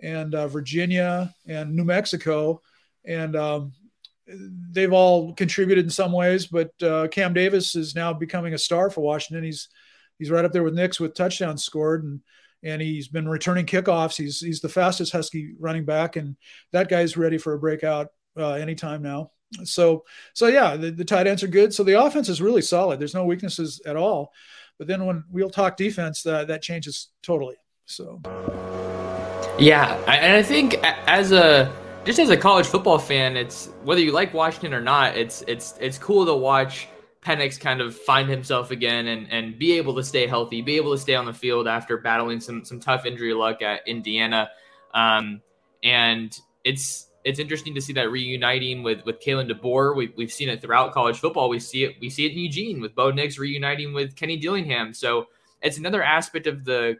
[0.00, 2.62] and uh, Virginia and New Mexico,
[3.04, 3.72] and um,
[4.70, 6.46] they've all contributed in some ways.
[6.46, 9.44] But uh, Cam Davis is now becoming a star for Washington.
[9.44, 9.68] He's
[10.18, 12.20] he's right up there with Nix with touchdowns scored and
[12.62, 14.16] and he's been returning kickoffs.
[14.16, 16.36] He's he's the fastest Husky running back, and
[16.72, 19.30] that guy's ready for a breakout uh, anytime now.
[19.64, 21.72] So so yeah, the, the tight ends are good.
[21.72, 23.00] So the offense is really solid.
[23.00, 24.32] There's no weaknesses at all.
[24.78, 27.56] But then when we'll talk defense, that that changes totally.
[27.86, 28.20] So
[29.58, 31.72] yeah, and I think as a
[32.04, 35.74] just as a college football fan, it's whether you like Washington or not, it's it's
[35.80, 36.88] it's cool to watch
[37.28, 40.92] Penix kind of find himself again and and be able to stay healthy, be able
[40.92, 44.50] to stay on the field after battling some some tough injury luck at Indiana.
[44.94, 45.42] Um,
[45.82, 49.94] and it's it's interesting to see that reuniting with with Kalen DeBoer.
[49.94, 51.50] We, we've seen it throughout college football.
[51.50, 54.94] We see it we see it in Eugene with Bo Nix reuniting with Kenny Dillingham.
[54.94, 55.26] So
[55.60, 56.96] it's another aspect of the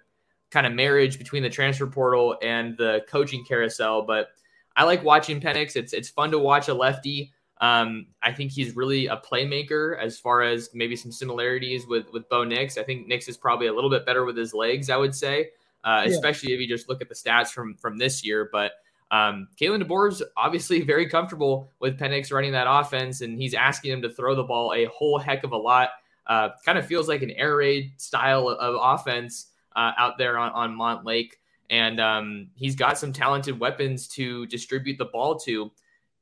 [0.50, 4.02] kind of marriage between the transfer portal and the coaching carousel.
[4.02, 4.28] But
[4.76, 5.74] I like watching Penix.
[5.74, 10.18] It's it's fun to watch a lefty Um, I think he's really a playmaker as
[10.18, 12.78] far as maybe some similarities with with Bo Nix.
[12.78, 14.90] I think Nix is probably a little bit better with his legs.
[14.90, 15.50] I would say,
[15.84, 16.12] uh, yeah.
[16.12, 18.48] especially if you just look at the stats from from this year.
[18.52, 18.72] But
[19.10, 24.02] um, Kalen DeBoer's obviously very comfortable with Penix running that offense, and he's asking him
[24.02, 25.90] to throw the ball a whole heck of a lot.
[26.26, 30.36] Uh, kind of feels like an air raid style of, of offense uh, out there
[30.36, 31.32] on, on Montlake.
[31.70, 35.70] And um, he's got some talented weapons to distribute the ball to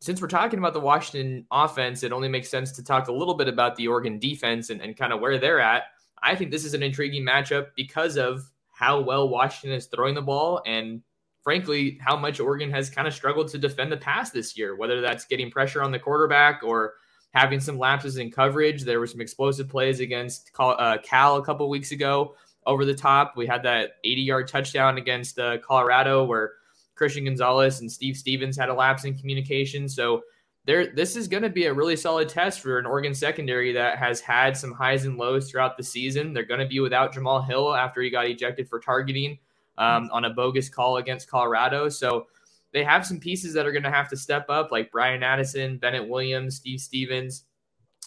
[0.06, 3.34] since we're talking about the Washington offense, it only makes sense to talk a little
[3.34, 5.82] bit about the Oregon defense and, and kind of where they're at.
[6.22, 10.22] I think this is an intriguing matchup because of how well Washington is throwing the
[10.22, 11.02] ball and
[11.42, 15.00] frankly how much Oregon has kind of struggled to defend the pass this year, whether
[15.00, 16.94] that's getting pressure on the quarterback or
[17.34, 18.84] having some lapses in coverage.
[18.84, 23.34] There were some explosive plays against uh, Cal a couple weeks ago over the top.
[23.36, 26.52] We had that 80 yard touchdown against uh, Colorado where
[26.96, 29.88] Christian Gonzalez and Steve Stephens had a lapse in communication.
[29.88, 30.22] So
[30.64, 33.98] there, this is going to be a really solid test for an Oregon secondary that
[33.98, 36.32] has had some highs and lows throughout the season.
[36.32, 39.38] They're going to be without Jamal Hill after he got ejected for targeting
[39.78, 41.88] um, on a bogus call against Colorado.
[41.88, 42.26] So
[42.72, 45.78] they have some pieces that are going to have to step up, like Bryan Addison,
[45.78, 47.44] Bennett Williams, Steve Stephens,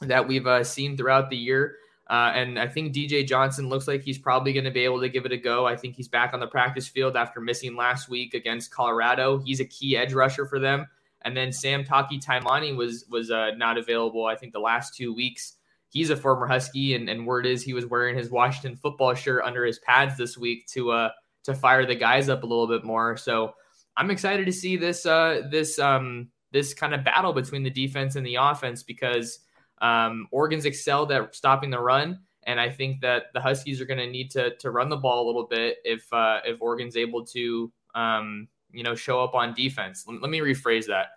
[0.02, 1.78] that we've uh, seen throughout the year.
[2.10, 5.10] Uh, and I think DJ Johnson looks like he's probably going to be able to
[5.10, 5.68] give it a go.
[5.68, 9.38] I think he's back on the practice field after missing last week against Colorado.
[9.38, 10.88] He's a key edge rusher for them.
[11.22, 14.26] And then Sam Taki Taimani was was uh, not available.
[14.26, 15.54] I think the last two weeks.
[15.92, 19.44] He's a former Husky, and, and word is he was wearing his Washington football shirt
[19.44, 21.10] under his pads this week to uh
[21.44, 23.18] to fire the guys up a little bit more.
[23.18, 23.54] So
[23.98, 28.16] I'm excited to see this uh this um this kind of battle between the defense
[28.16, 29.40] and the offense because
[29.82, 34.00] um, Oregon's excelled at stopping the run, and I think that the Huskies are going
[34.00, 37.26] to need to to run the ball a little bit if uh, if Oregon's able
[37.28, 40.06] to um, you know show up on defense.
[40.08, 41.08] Let, let me rephrase that.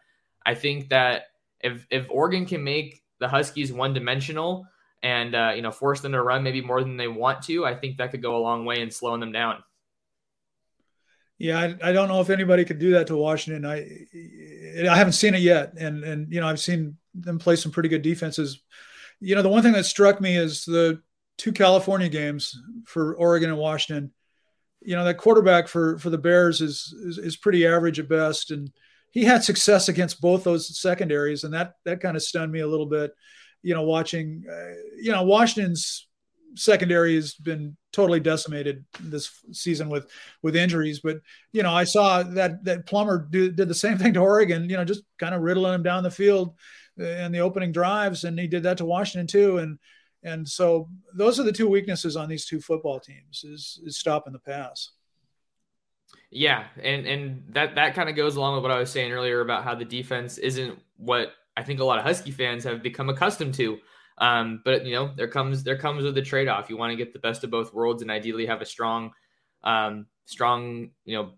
[0.45, 1.27] I think that
[1.61, 4.67] if if Oregon can make the Huskies one dimensional
[5.03, 7.75] and uh, you know force them to run maybe more than they want to, I
[7.75, 9.63] think that could go a long way in slowing them down.
[11.39, 13.65] Yeah, I, I, don't know if anybody could do that to Washington.
[13.65, 13.79] I
[14.89, 17.89] I haven't seen it yet, and and you know I've seen them play some pretty
[17.89, 18.61] good defenses.
[19.21, 21.01] You know, the one thing that struck me is the
[21.39, 24.13] two California games for Oregon and Washington.
[24.81, 28.51] You know, that quarterback for for the Bears is is, is pretty average at best,
[28.51, 28.71] and
[29.11, 32.67] he had success against both those secondaries, and that that kind of stunned me a
[32.67, 33.13] little bit.
[33.63, 36.09] You know, watching, uh, you know, Washington's
[36.55, 40.11] secondary has been totally decimated this season with
[40.43, 41.01] with injuries.
[41.01, 41.19] But
[41.53, 44.69] you know, I saw that that Plummer do, did the same thing to Oregon.
[44.69, 46.57] You know, just kind of riddling him down the field
[46.99, 49.59] in the opening drives, and he did that to Washington too.
[49.59, 49.79] And
[50.23, 54.33] and so those are the two weaknesses on these two football teams is is stopping
[54.33, 54.91] the pass.
[56.31, 59.41] Yeah, and and that that kind of goes along with what I was saying earlier
[59.41, 63.09] about how the defense isn't what I think a lot of Husky fans have become
[63.09, 63.79] accustomed to.
[64.19, 66.71] Um, but you know, there comes there comes with the trade off.
[66.71, 69.13] You want to get the best of both worlds and ideally have a strong,
[69.65, 71.33] um, strong you know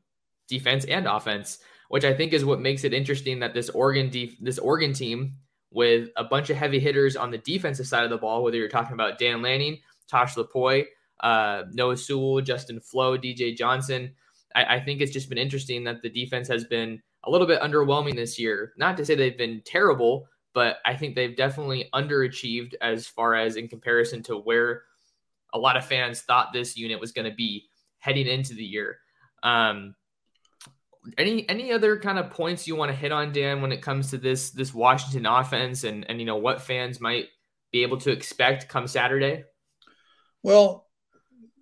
[0.49, 4.39] defense and offense, which I think is what makes it interesting that this Oregon def-
[4.41, 5.37] this Oregon team
[5.75, 8.69] with a bunch of heavy hitters on the defensive side of the ball, whether you're
[8.69, 10.87] talking about Dan Lanning, Tosh Lupoi,
[11.21, 14.13] uh, Noah Sewell, Justin Flowe, DJ Johnson.
[14.55, 17.61] I, I think it's just been interesting that the defense has been a little bit
[17.61, 18.73] underwhelming this year.
[18.77, 23.57] Not to say they've been terrible, but I think they've definitely underachieved as far as
[23.57, 24.83] in comparison to where
[25.53, 27.67] a lot of fans thought this unit was going to be
[27.99, 28.99] heading into the year.
[29.43, 29.95] Um,
[31.19, 34.11] any any other kind of points you want to hit on, Dan, when it comes
[34.11, 37.29] to this this Washington offense and and you know what fans might
[37.73, 39.45] be able to expect come Saturday?
[40.43, 40.87] Well,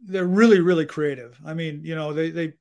[0.04, 1.38] they're really really creative.
[1.44, 2.52] I mean, you know, they they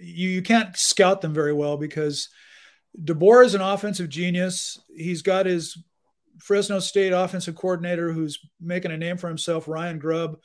[0.00, 2.28] you, you can't scout them very well because
[3.00, 4.80] DeBoer is an offensive genius.
[4.94, 5.76] He's got his
[6.38, 10.38] Fresno State offensive coordinator who's making a name for himself, Ryan Grubb.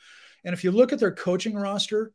[0.44, 2.12] And if you look at their coaching roster,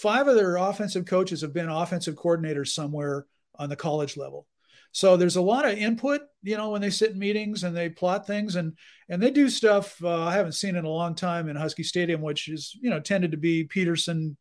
[0.00, 3.26] five of their offensive coaches have been offensive coordinators somewhere
[3.58, 4.46] on the college level.
[4.92, 7.90] So there's a lot of input, you know, when they sit in meetings and they
[7.90, 8.76] plot things and
[9.08, 12.22] and they do stuff uh, I haven't seen in a long time in Husky Stadium,
[12.22, 14.36] which is you know tended to be Petersen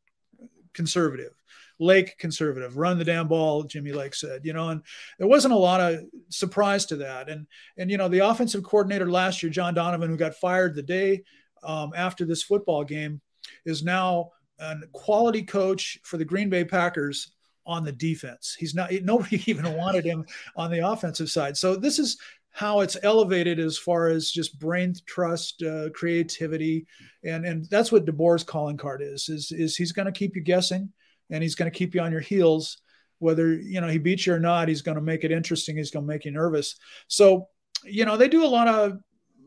[0.73, 1.31] conservative.
[1.77, 4.81] Lake conservative, run the damn ball, Jimmy Lake said, you know, and
[5.19, 7.27] there wasn't a lot of surprise to that.
[7.27, 10.81] And, and, you know, the offensive coordinator last year, John Donovan, who got fired the
[10.81, 11.23] day
[11.63, 13.19] um, after this football game,
[13.65, 17.31] is now a quality coach for the Green Bay Packers
[17.65, 18.55] on the defense.
[18.57, 21.57] He's not, nobody even wanted him on the offensive side.
[21.57, 22.17] So this is
[22.51, 26.87] how it's elevated as far as just brain trust, uh, creativity,
[27.23, 29.27] and and that's what DeBoer's calling card is.
[29.27, 30.89] Is is he's going to keep you guessing
[31.29, 32.77] and he's going to keep you on your heels
[33.19, 35.89] whether you know he beats you or not he's going to make it interesting he's
[35.89, 36.75] going to make you nervous
[37.07, 37.47] so
[37.85, 38.99] you know, they do a lot of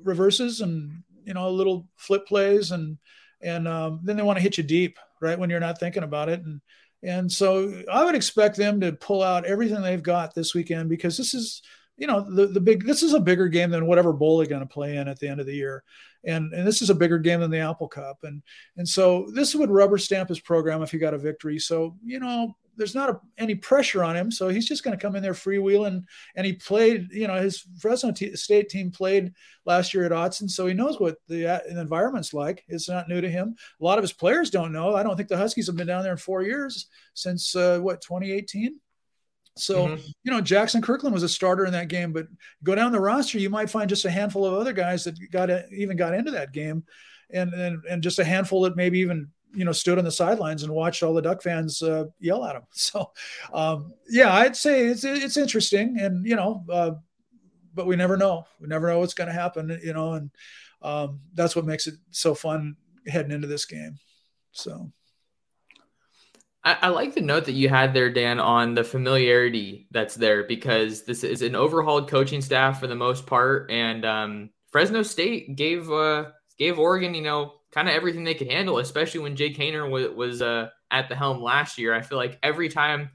[0.02, 2.96] reverses and you know little flip plays and
[3.40, 6.28] and um, then they want to hit you deep right when you're not thinking about
[6.28, 6.40] it.
[6.40, 6.60] And
[7.02, 11.16] and so I would expect them to pull out everything they've got this weekend because
[11.16, 11.62] this is
[11.96, 14.60] you know the the big this is a bigger game than whatever bowl they're going
[14.60, 15.82] to play in at the end of the year.
[16.24, 18.18] And and this is a bigger game than the apple cup.
[18.22, 18.42] And
[18.76, 21.58] and so this would rubber stamp his program if he got a victory.
[21.58, 24.30] So you know there's not a, any pressure on him.
[24.30, 26.04] So he's just going to come in there freewheeling.
[26.34, 29.32] And he played you know his fresno t- state team played
[29.66, 32.64] last year at Autzen, so he knows what the, uh, the environment's like.
[32.68, 33.54] It's not new to him.
[33.80, 34.94] A lot of his players don't know.
[34.94, 38.00] I don't think the huskies have been down there in four years since uh, what
[38.00, 38.80] 2018
[39.58, 40.06] so, mm-hmm.
[40.22, 42.28] you know, Jaxson Kirkland was a starter in that game, but
[42.62, 45.50] go down the roster, you might find just a handful of other guys that got
[45.72, 46.84] even got into that game,
[47.30, 50.62] and and and just a handful that maybe even you know stood on the sidelines
[50.62, 52.62] and watched all the Duck fans uh, yell at him.
[52.72, 53.10] So,
[53.52, 56.92] um, yeah, I'd say it's it's interesting, and you know, uh,
[57.74, 58.44] but we never know.
[58.60, 60.30] We never know what's going to happen, you know, and
[60.82, 63.98] um, that's what makes it so fun heading into this game.
[64.52, 64.92] So.
[66.64, 71.04] I, like the note that you had there, Dan, on the familiarity that's there because
[71.04, 75.90] this is an overhauled coaching staff for the most part, and um, Fresno State gave
[75.90, 76.26] uh,
[76.58, 80.08] gave Oregon, you know, kind of everything they could handle, especially when Jake Haener was,
[80.14, 81.94] was uh, at the helm last year.
[81.94, 83.10] I feel like every time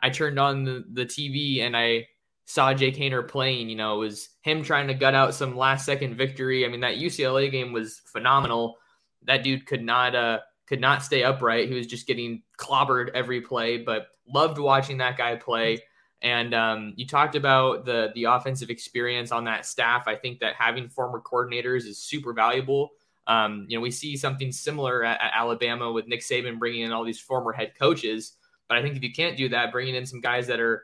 [0.00, 2.08] I turned on the, the TV and I
[2.46, 5.86] saw Jake Haener playing, you know, it was him trying to gut out some last
[5.86, 6.64] second victory.
[6.64, 8.76] I mean, that UCLA game was phenomenal.
[9.22, 11.68] That dude could not uh could not stay upright.
[11.68, 15.78] He was just getting clobbered every play, but loved watching that guy play.
[16.22, 20.04] And um, you talked about the the offensive experience on that staff.
[20.06, 22.90] I think that having former coordinators is super valuable.
[23.26, 26.92] Um, you know, we see something similar at, at, Alabama with Nick Saban bringing in
[26.92, 28.36] all these former head coaches.
[28.68, 30.82] But I think if you can't do that, bringing in some guys that are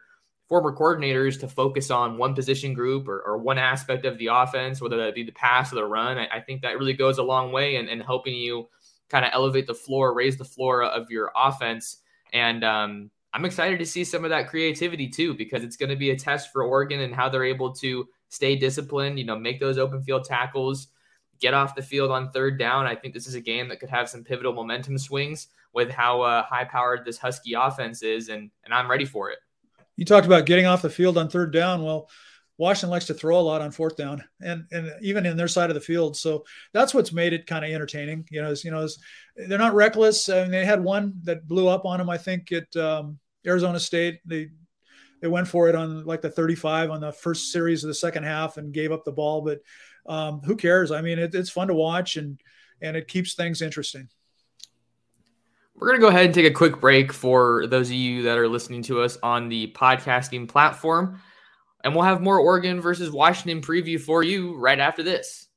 [0.49, 4.81] former coordinators to focus on one position group or, or one aspect of the offense,
[4.81, 7.23] whether that be the pass or the run, I, I think that really goes a
[7.23, 8.69] long way in, in helping you
[9.09, 11.99] kind of elevate the floor, raise the floor of your offense.
[12.33, 15.97] And um, I'm excited to see some of that creativity too, because it's going to
[15.97, 19.61] be a test for Oregon and how they're able to stay disciplined, you know, make
[19.61, 20.89] those open field tackles,
[21.41, 22.87] get off the field on third down.
[22.87, 26.23] I think this is a game that could have some pivotal momentum swings with how
[26.23, 28.29] uh, high powered this Husky offense is.
[28.29, 29.39] And, and I'm ready for it.
[29.97, 31.83] You talked about getting off the field on third down.
[31.83, 32.09] Well,
[32.59, 35.71] Washington likes to throw a lot on fourth down and, and even in their side
[35.71, 36.15] of the field.
[36.15, 38.27] So that's what's made it kind of entertaining.
[38.31, 38.87] You know, you know,
[39.35, 40.29] they're not reckless.
[40.29, 42.11] I mean, they had one that blew up on them.
[42.11, 44.51] I think at um, Arizona State, they,
[45.23, 48.25] they went for it on like the 35 on the first series of the second
[48.25, 49.61] half and gave up the ball, but
[50.07, 50.91] um, who cares?
[50.91, 52.41] I mean, it, it's fun to watch and,
[52.81, 54.09] and it keeps things interesting.
[55.75, 58.37] We're going to go ahead and take a quick break for those of you that
[58.37, 61.21] are listening to us on the podcasting platform.
[61.83, 65.49] And we'll have more Oregon versus Washington preview for you right after this.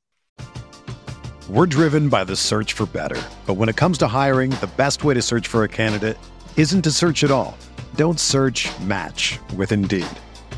[1.50, 3.20] We're driven by the search for better.
[3.44, 6.16] But when it comes to hiring, the best way to search for a candidate
[6.56, 7.58] isn't to search at all.
[7.96, 10.06] Don't search match with Indeed.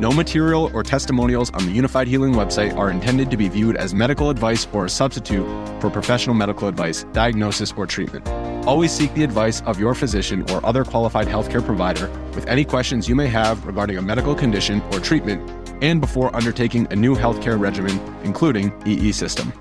[0.00, 3.94] No material or testimonials on the Unifyd Healing website are intended to be viewed as
[3.94, 5.46] medical advice or a substitute
[5.80, 8.26] for professional medical advice, diagnosis, or treatment.
[8.66, 13.08] Always seek the advice of your physician or other qualified healthcare provider with any questions
[13.08, 15.48] you may have regarding a medical condition or treatment
[15.80, 19.52] and before undertaking a new healthcare regimen, including EE system.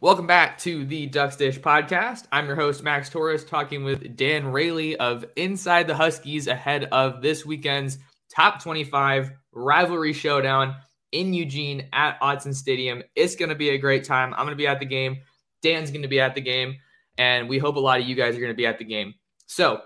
[0.00, 2.26] Welcome back to the Ducks Dish podcast.
[2.30, 7.20] I'm your host, Max Torres, talking with Dan Raley of Inside the Huskies ahead of
[7.20, 7.98] this weekend's
[8.34, 10.76] top 25 rivalry showdown
[11.12, 13.02] in Eugene at Autzen Stadium.
[13.14, 14.32] It's going to be a great time.
[14.34, 15.18] I'm going to be at the game.
[15.62, 16.76] Dan's going to be at the game.
[17.18, 19.14] And we hope a lot of you guys are going to be at the game.
[19.46, 19.82] So,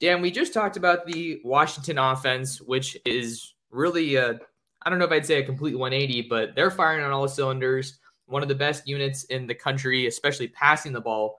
[0.00, 4.38] Dan, we just talked about the Washington offense, which is really, a,
[4.82, 7.98] I don't know if I'd say a complete 180, but they're firing on all cylinders.
[8.26, 11.38] One of the best units in the country, especially passing the ball.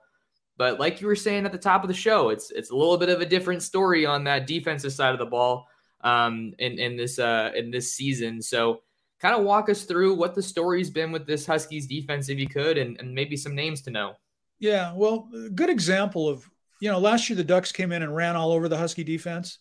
[0.58, 2.98] But like you were saying at the top of the show, it's it's a little
[2.98, 5.66] bit of a different story on that defensive side of the ball
[6.02, 8.40] um, in in this uh, in this season.
[8.42, 8.82] So,
[9.20, 12.48] kind of walk us through what the story's been with this Huskies defense, if you
[12.48, 14.14] could, and, and maybe some names to know.
[14.58, 16.48] Yeah, well, good example of
[16.80, 19.58] you know last year the Ducks came in and ran all over the Husky defense.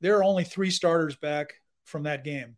[0.00, 1.54] There are only three starters back
[1.84, 2.56] from that game,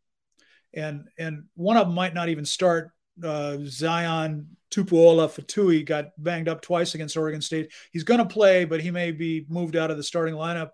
[0.75, 2.91] and and one of them might not even start.
[3.23, 7.73] Uh, Zion Tupuola-Feteti got banged up twice against Oregon State.
[7.93, 10.71] He's going to play, but he may be moved out of the starting lineup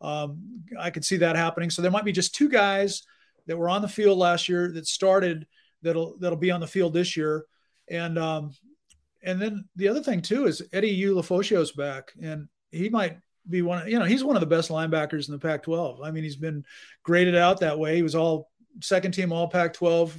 [0.00, 1.70] um, I could see that happening.
[1.70, 3.02] So there might be just two guys
[3.46, 5.46] that were on the field last year that started
[5.82, 7.44] that'll that'll be on the field this year,
[7.88, 8.52] and um,
[9.22, 13.18] and then the other thing too is Eddie Ulofoshio's back, and he might
[13.48, 13.82] be one.
[13.82, 16.04] Of, you know, he's one of the best linebackers in the Pac-12.
[16.04, 16.64] I mean, he's been
[17.02, 17.96] graded out that way.
[17.96, 20.12] He was all second team All Pac-12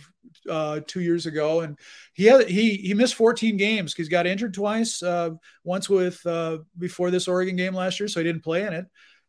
[0.49, 1.77] uh, two years ago, and
[2.13, 5.01] he had he he missed 14 games because he got injured twice.
[5.03, 5.31] Uh,
[5.63, 8.85] once with uh, before this Oregon game last year, so he didn't play in it.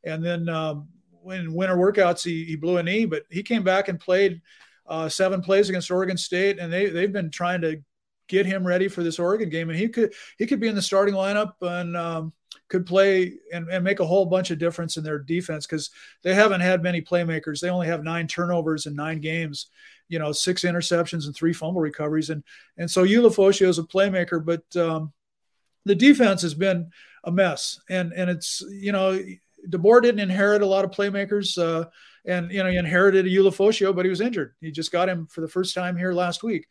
[0.09, 0.88] And then um,
[1.22, 4.40] when winter workouts, he, he blew a knee, but he came back and played
[4.86, 7.82] uh, seven plays against Oregon State, and they they've been trying to
[8.28, 10.82] get him ready for this Oregon game, and he could he could be in the
[10.82, 12.32] starting lineup and um,
[12.68, 15.90] could play and, and make a whole bunch of difference in their defense because
[16.22, 17.61] they haven't had many playmakers.
[17.61, 19.66] They only have nine turnovers in nine games,
[20.09, 22.42] you know, six interceptions and three fumble recoveries, and
[22.76, 25.12] and so Ulofoshio is a playmaker, but um,
[25.84, 26.90] the defense has been
[27.24, 29.18] a mess, and and it's you know
[29.68, 31.88] DeBoer didn't inherit a lot of playmakers, uh,
[32.24, 34.54] and you know he inherited a Ulofoshio, but he was injured.
[34.60, 36.66] He just got him for the first time here last week.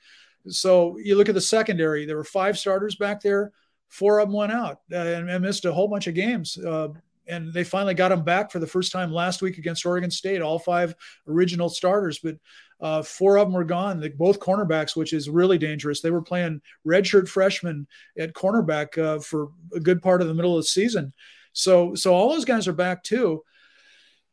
[0.48, 3.52] So you look at the secondary; there were five starters back there.
[3.90, 6.58] Four of them went out uh, and, and, missed a whole bunch of games.
[6.58, 6.90] Uh,
[7.30, 10.42] and they finally got him back for the first time last week against Oregon State.
[10.42, 10.96] All five
[11.28, 12.36] original starters, but
[12.80, 14.00] uh, four of them were gone.
[14.00, 16.02] They, both cornerbacks, which is really dangerous.
[16.02, 17.88] They were playing redshirt freshmen
[18.18, 21.14] at cornerback uh, for a good part of the middle of the season.
[21.58, 23.44] So so all those guys are back too.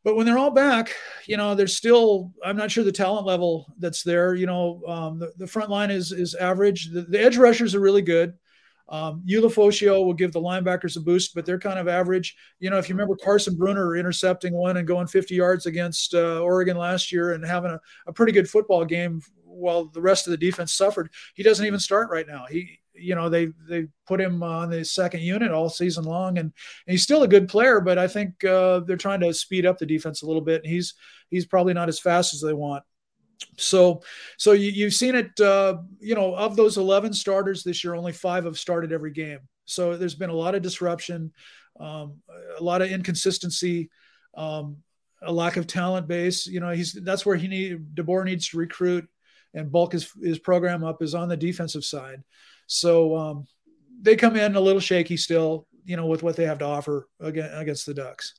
[0.04, 0.94] But when they're all back,
[1.26, 4.34] you know, there's still I'm not sure the talent level that's there.
[4.34, 6.90] You know, um, the, the front line is is average.
[6.90, 8.34] The, the edge rushers are really good.
[8.90, 12.36] Um, Ulofoshio will give the linebackers a boost, but they're kind of average.
[12.60, 16.40] You know, if you remember Carson Bruener intercepting one and going 50 yards against uh,
[16.40, 20.32] Oregon last year and having a, a pretty good football game while the rest of
[20.32, 22.44] the defense suffered, he doesn't even start right now.
[22.50, 26.52] He you know they they put him on the second unit all season long, and,
[26.86, 27.80] and he's still a good player.
[27.80, 30.66] But I think uh, they're trying to speed up the defense a little bit.
[30.66, 30.94] He's
[31.30, 32.84] he's probably not as fast as they want.
[33.56, 34.02] So
[34.38, 35.38] so you, have seen it.
[35.40, 39.40] Uh, you know, of those eleven starters this year, only five have started every game.
[39.64, 41.32] So there's been a lot of disruption,
[41.80, 42.18] um,
[42.58, 43.90] a lot of inconsistency.
[44.36, 44.78] Um,
[45.26, 46.46] a lack of talent base.
[46.46, 49.08] You know, he's that's where he need DeBoer needs to recruit
[49.54, 52.22] and bulk his his program up is on the defensive side.
[52.66, 53.46] So um,
[54.00, 57.08] they come in a little shaky still, you know, with what they have to offer
[57.20, 58.34] again against the Ducks.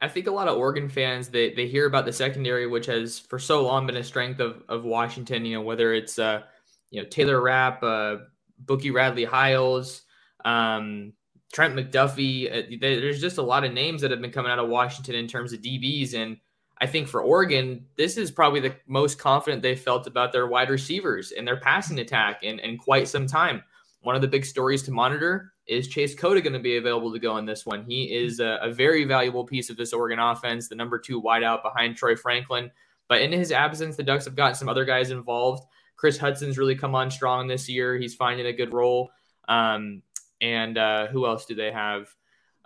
[0.00, 3.18] I think a lot of Oregon fans they they hear about the secondary, which has
[3.18, 5.44] for so long been a strength of of Washington.
[5.44, 6.42] You know, whether it's uh,
[6.90, 8.16] you know Taylor Rapp, uh,
[8.58, 10.02] Bookie Radley Hiles,
[10.44, 11.14] um,
[11.52, 12.50] Trent McDuffie.
[12.50, 15.28] Uh, there's just a lot of names that have been coming out of Washington in
[15.28, 16.36] terms of DBs, and
[16.78, 20.68] I think for Oregon, this is probably the most confident they felt about their wide
[20.68, 23.62] receivers and their passing attack in, in quite some time.
[24.02, 27.18] One of the big stories to monitor is Chase Cota going to be available to
[27.18, 27.84] go in this one?
[27.88, 31.62] He is a, a, very valuable piece of this Oregon offense, the number two wideout
[31.62, 32.70] behind Troy Franklin.
[33.08, 35.64] But in his absence, the Ducks have gotten some other guys involved.
[35.96, 37.96] Kris Hutson's really come on strong this year.
[37.96, 39.10] He's finding a good role.
[39.48, 40.02] Um,
[40.40, 42.14] and uh, who else do they have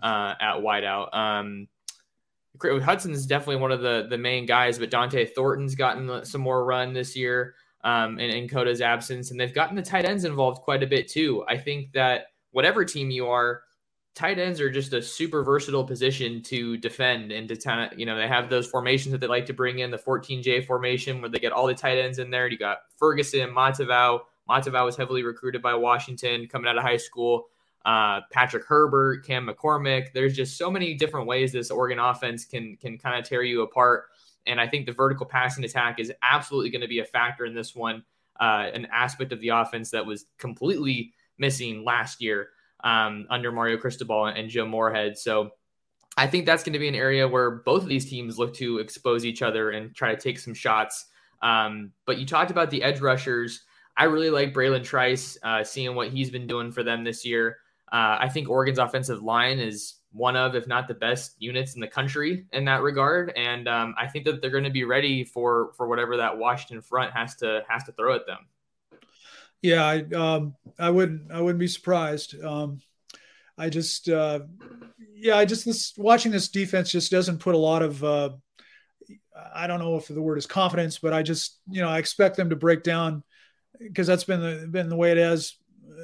[0.03, 1.15] uh, at wideout?
[1.15, 1.69] Um,
[2.61, 6.65] Hutson is definitely one of the the main guys, but Dont'e Thornton's gotten some more
[6.65, 7.55] run this year
[7.85, 11.09] um, in, in Cota's absence, and they've gotten the tight ends involved quite a bit
[11.09, 11.45] too.
[11.49, 13.63] I think that whatever team you are,
[14.15, 18.07] tight ends are just a super versatile position to defend and to kind of, you
[18.07, 21.31] know, they have those formations that they like to bring in the 14J formation where
[21.31, 22.49] they get all the tight ends in there.
[22.49, 24.21] You got Ferguson, Matavao.
[24.49, 27.47] Matavao was heavily recruited by Washington coming out of high school.
[27.85, 30.13] Uh, Patrick Herbert, Cam McCormick.
[30.13, 33.63] There's just so many different ways this Oregon offense can can kind of tear you
[33.63, 34.05] apart.
[34.47, 37.55] And I think the vertical passing attack is absolutely going to be a factor in
[37.55, 38.05] this one,
[38.41, 42.49] uh, an aspect of the offense that was completely missing last year
[42.85, 45.19] um, under Mario Cristobal and Joe Moorhead.
[45.19, 45.51] So
[46.17, 48.79] I think that's going to be an area where both of these teams look to
[48.79, 51.07] expose each other and try to take some shots.
[51.43, 53.63] Um, but you talked about the edge rushers.
[53.97, 57.59] I really like Bralen Trice, uh, seeing what he's been doing for them this year.
[57.93, 61.81] Uh, I think Oregon's offensive line is one of, if not the best units in
[61.81, 65.25] the country in that regard, and um, I think that they're going to be ready
[65.25, 68.47] for for whatever that Washington front has to has to throw at them.
[69.63, 72.41] Yeah, I um, I wouldn't I wouldn't be surprised.
[72.43, 72.81] Um,
[73.59, 74.41] I just uh,
[75.15, 78.31] yeah, I just this watching this defense just doesn't put a lot of uh,
[79.55, 82.37] I don't know if the word is confidence, but I just you know I expect
[82.37, 83.23] them to break down
[83.79, 85.55] because that's been the been the way it has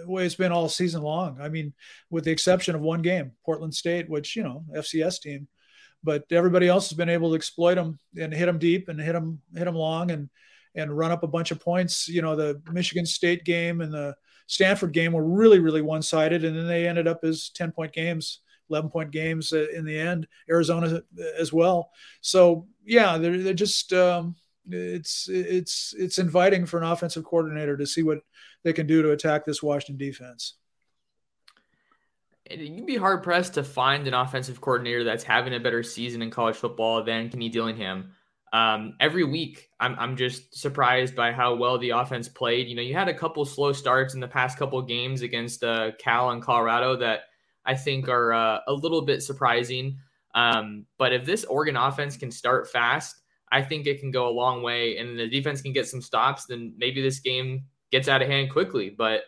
[0.07, 1.38] way it's been all season long.
[1.40, 1.72] I mean,
[2.11, 5.49] with the exception of one game, Portland State, which you know FCS team,
[6.03, 9.12] but everybody else has been able to exploit them and hit them deep and hit
[9.12, 10.28] them hit them long and
[10.74, 12.09] and run up a bunch of points.
[12.09, 14.14] You know, the Michigan State game and the
[14.47, 16.44] Stanford game were really, really one sided.
[16.44, 18.40] And then they ended up as 10 point games,
[18.70, 21.03] 11 point games in the end, Arizona
[21.38, 21.90] as well.
[22.20, 24.36] So, yeah, they're, they're just, um,
[24.68, 28.18] it's, it's, it's inviting for an offensive coordinator to see what
[28.66, 30.56] they can do to attack this Washington defense.
[32.50, 36.30] You'd be hard pressed to find an offensive coordinator that's having a better season in
[36.30, 38.12] college football than Kenny Dillingham
[38.52, 42.68] um, every week I'm, I'm just surprised by how well the offense played.
[42.68, 45.90] You know, you had a couple slow starts in the past couple games against uh,
[45.98, 47.24] Cal and Colorado that
[47.64, 49.98] I think are uh, a little bit surprising.
[50.34, 54.30] Um, but if this Oregon offense can start fast, I think it can go a
[54.30, 56.46] long way, and the defense can get some stops.
[56.46, 58.91] Then maybe this game gets out of hand quickly.
[58.91, 59.22] But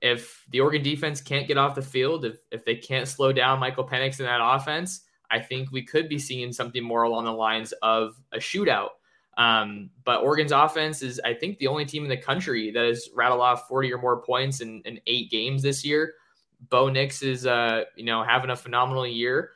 [0.00, 3.60] if the Oregon defense can't get off the field, if if they can't slow down
[3.60, 7.32] Michael Penix in that offense, I think we could be seeing something more along the
[7.32, 8.90] lines of a shootout.
[9.36, 13.08] Um, but Oregon's offense is, I think, the only team in the country that has
[13.14, 16.14] rattled off 40 or more points in, in eight games this year.
[16.70, 19.50] Bo Nix is, uh, you know, having a phenomenal year.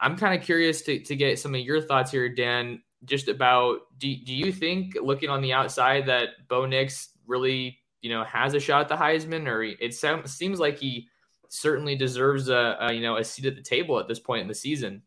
[0.00, 3.80] I'm kind of curious to, to get some of your thoughts here, Dan, just about
[3.98, 8.54] do, do you think, looking on the outside, that Bo Nix really, you know, has
[8.54, 11.08] a shot at the Heisman, or it seems like he
[11.48, 14.48] certainly deserves a, a you know a seat at the table at this point in
[14.48, 15.02] the season?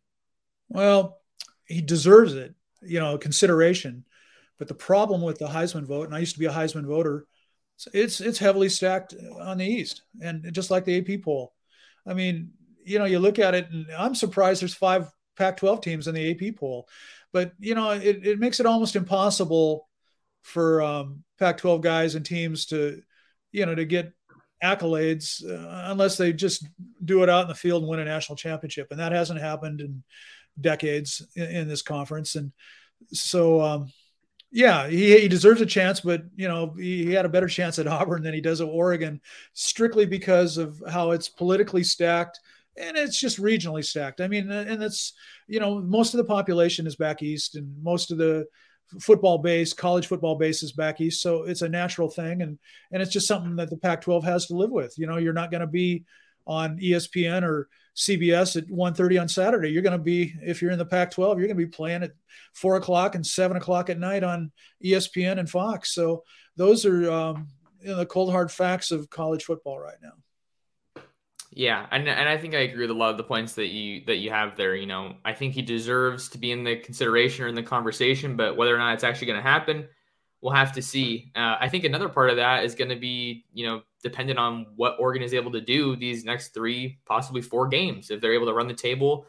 [0.68, 1.18] Well,
[1.66, 4.04] he deserves it, you know, consideration.
[4.58, 7.26] But the problem with the Heisman vote, and I used to be a Heisman voter,
[7.92, 11.52] it's it's heavily stacked on the East, and just like the AP poll.
[12.06, 12.52] I mean,
[12.84, 16.30] you know, you look at it, and I'm surprised there's five Pac-12 teams in the
[16.30, 16.88] AP poll,
[17.32, 19.85] but you know, it, it makes it almost impossible
[20.46, 23.02] for um, Pac-12 guys and teams to,
[23.52, 24.12] you know, to get
[24.62, 26.66] accolades uh, unless they just
[27.04, 29.80] do it out in the field and win a national championship, and that hasn't happened.
[29.80, 30.02] in
[30.60, 32.34] decades in, in this conference.
[32.34, 32.52] And
[33.12, 33.92] so, um,
[34.50, 37.78] yeah, he, he deserves a chance, but you know he, he, had a better chance
[37.78, 39.20] at Auburn than he does at Oregon,
[39.52, 42.40] strictly because of how it's politically stacked
[42.78, 44.20] and it's just regionally stacked.
[44.20, 45.14] I mean, and it's
[45.46, 48.46] you know most of the population is back east, and most of the
[49.00, 52.58] football base, college football base is back east, so it's a natural thing, and
[52.92, 54.98] and it's just something that the Pac-12 has to live with.
[54.98, 56.04] You know, you're not going to be
[56.46, 59.70] on ESPN or CBS at 1.30 on Saturday.
[59.70, 62.12] You're going to be, if you're in the Pac-12, you're going to be playing at
[62.52, 64.52] four o'clock and seven o'clock at night on
[64.84, 65.94] ESPN and Fox.
[65.94, 66.22] So
[66.56, 67.48] those are um,
[67.80, 70.12] you know, the cold hard facts of college football right now.
[71.52, 74.04] Yeah, and and I think I agree with a lot of the points that you
[74.06, 74.74] that you have there.
[74.74, 78.36] You know, I think he deserves to be in the consideration or in the conversation,
[78.36, 79.88] but whether or not it's actually going to happen,
[80.40, 81.32] we'll have to see.
[81.34, 84.66] Uh, I think another part of that is going to be, you know, dependent on
[84.76, 88.10] what Oregon is able to do these next three, possibly four games.
[88.10, 89.26] If they're able to run the table,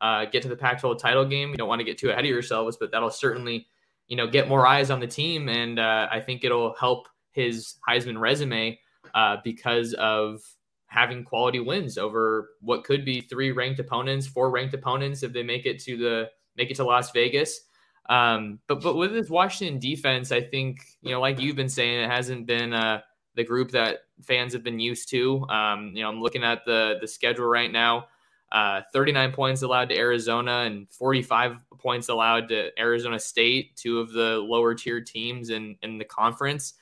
[0.00, 2.30] uh, get to the Pac-12 title game, you don't want to get too ahead of
[2.30, 3.66] yourselves, but that'll certainly,
[4.08, 7.76] you know, get more eyes on the team, and uh, I think it'll help his
[7.88, 8.78] Heisman resume
[9.14, 10.42] uh, because of
[10.90, 15.42] having quality wins over what could be three ranked opponents, four ranked opponents if they
[15.42, 17.60] make it to the make it to Las Vegas.
[18.08, 22.02] Um, but but with this Washington defense, I think you know, like you've been saying,
[22.02, 23.02] it hasn't been uh,
[23.36, 25.46] the group that fans have been used to.
[25.48, 28.08] Um, you know, I'm looking at the the schedule right now.
[28.50, 34.12] Uh, 39 points allowed to Arizona and 45 points allowed to Arizona State, two of
[34.12, 36.74] the lower tier teams in in the conference.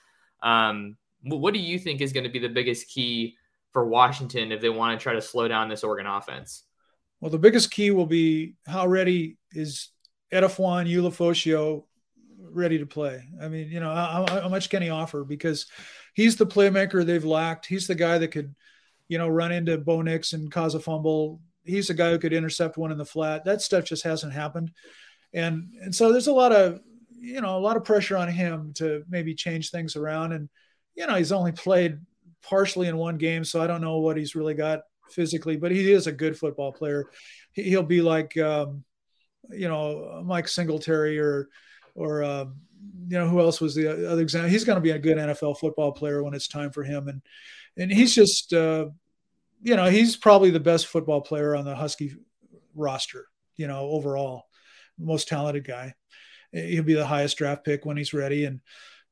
[0.43, 3.37] Um, what do you think is going to be the biggest key
[3.73, 6.65] for Washington if they want to try to slow down this Oregon offense?
[7.21, 9.91] Well, the biggest key will be how ready is
[10.33, 11.85] Edefuan Ulofoshio
[12.39, 13.23] ready to play.
[13.43, 15.25] I mean, you know, how, how, much can he offer?
[15.25, 15.67] Because
[16.15, 17.67] he's the playmaker they've lacked.
[17.67, 18.55] He's the guy that could,
[19.09, 21.41] you know, run into Bo Nix and cause a fumble.
[21.65, 23.45] He's the guy who could intercept one in the flat.
[23.45, 24.73] That stuff just hasn't happened.
[25.35, 26.81] And and so there's a lot of,
[27.19, 30.33] you know, a lot of pressure on him to maybe change things around.
[30.33, 30.49] And,
[30.95, 31.99] you know, he's only played
[32.43, 34.81] partially in one game, so I don't know what he's really got
[35.11, 37.07] physically, but he is a good football player.
[37.53, 38.85] He'll be like, um,
[39.51, 41.49] you know, Mike Singletary or
[41.95, 42.45] or uh,
[43.09, 44.51] you know who else was the other example?
[44.51, 47.23] He's going to be a good NFL football player when it's time for him, and
[47.77, 48.87] and he's just uh,
[49.63, 52.15] you know he's probably the best football player on the Husky
[52.75, 53.27] roster.
[53.57, 54.45] You know, overall,
[54.99, 55.95] most talented guy.
[56.53, 58.61] He'll be the highest draft pick when he's ready, and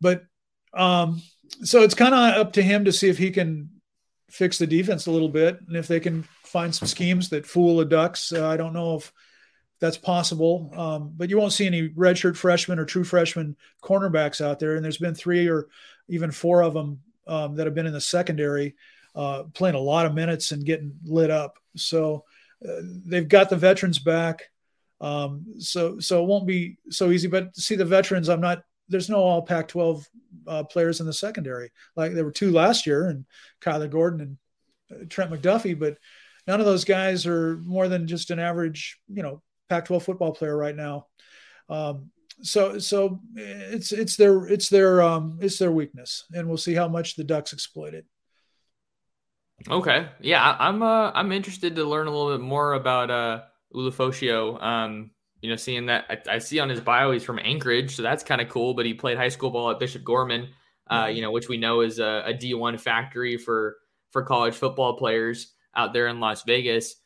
[0.00, 0.24] but
[0.72, 1.22] um,
[1.62, 3.70] so it's kind of up to him to see if he can
[4.30, 7.76] fix the defense a little bit, and if they can find some schemes that fool
[7.76, 8.32] the Ducks.
[8.32, 9.12] Uh, I don't know if
[9.80, 10.72] that's possible.
[10.74, 14.76] Um, but you won't see any redshirt freshmen or true freshman cornerbacks out there.
[14.76, 15.68] And there's been three or
[16.08, 18.74] even four of them um, that have been in the secondary,
[19.14, 21.58] uh, playing a lot of minutes and getting lit up.
[21.76, 22.24] So
[22.66, 24.50] uh, they've got the veterans back.
[25.00, 27.28] Um, so so it won't be so easy.
[27.28, 28.64] But see the veterans, I'm not.
[28.88, 30.04] There's no all Pac-12
[30.46, 31.70] uh, players in the secondary.
[31.96, 33.24] Like there were two last year, and
[33.60, 34.38] Kyler Gordon
[34.90, 35.98] and uh, Trent McDuffie, but
[36.46, 40.56] none of those guys are more than just an average, you know, Pac-12 football player
[40.56, 41.06] right now.
[41.68, 42.10] Um,
[42.42, 46.88] so so it's it's their it's their um, it's their weakness, and we'll see how
[46.88, 48.04] much the Ducks exploit it.
[49.68, 53.42] Okay, yeah, I'm uh, I'm interested to learn a little bit more about uh,
[53.74, 54.62] Ulofoshio.
[54.62, 55.10] Um,
[55.46, 58.24] you know, seeing that I, I, see on his bio he's from Anchorage, so that's
[58.24, 58.74] kind of cool.
[58.74, 60.48] But he played high school ball at Bishop Gorman,
[60.90, 63.76] uh, you know, which we know is a a D1 factory for
[64.10, 66.96] for college football players out there in Las Vegas.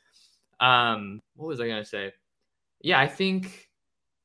[0.59, 2.13] Um, what was I gonna say?
[2.83, 3.69] yeah, I think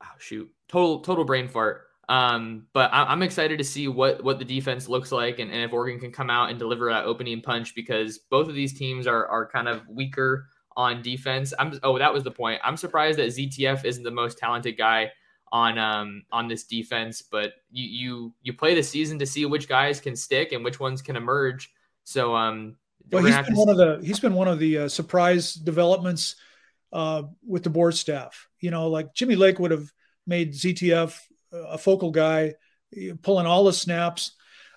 [0.03, 1.84] oh shoot, total total brain fart.
[2.07, 5.63] Um, but I, am excited to see what what the defense looks like and, and
[5.63, 9.07] if Oregon can come out and deliver that opening punch because both of these teams
[9.07, 11.53] are are kind of weaker on defense.
[11.57, 12.61] I'm oh that was the point.
[12.63, 15.11] I'm surprised that ZTF isn't the most talented guy
[15.51, 19.67] on um on this defense, but you you you play the season to see which
[19.67, 21.71] guys can stick and which ones can emerge.
[22.03, 22.76] So um
[23.11, 26.36] well, he's been one of the he's been one of the uh, surprise developments
[26.91, 28.47] uh, with DeBoer staff.
[28.59, 29.91] You know, like Jimmy Lake would have
[30.26, 31.19] made ZTF
[31.51, 32.55] a focal guy,
[33.21, 34.32] pulling all the snaps,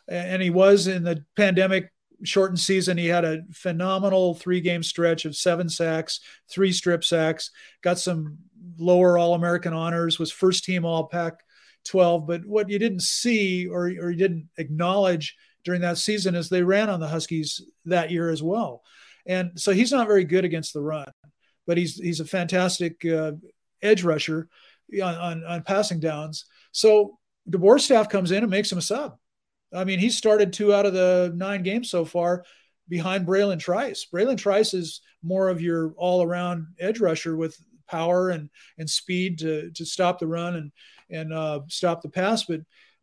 [0.06, 1.90] and he was in the pandemic
[2.24, 2.98] shortened season.
[2.98, 7.50] He had a phenomenal three game stretch of seven sacks, three strip sacks,
[7.82, 8.38] got some
[8.78, 11.34] lower All American honors, was first team All Pac
[11.86, 12.26] 12.
[12.26, 16.62] But what you didn't see or, or you didn't acknowledge during that season is they
[16.62, 18.82] ran on the Huskies that year as well.
[19.26, 21.06] And so he's not very good against the run
[21.68, 23.32] but he's he's a fantastic uh,
[23.82, 24.48] edge rusher
[24.94, 26.46] on, on, on passing downs.
[26.72, 29.16] So DeBoer staff comes in and makes him a sub.
[29.74, 32.44] I mean, he started two out of the nine games so far
[32.88, 34.06] behind Bralen Trice.
[34.12, 37.56] Bralen Trice is more of your all-around edge rusher with
[37.86, 40.72] power and and speed to to stop the run and
[41.10, 42.44] and uh, stop the pass.
[42.44, 42.60] But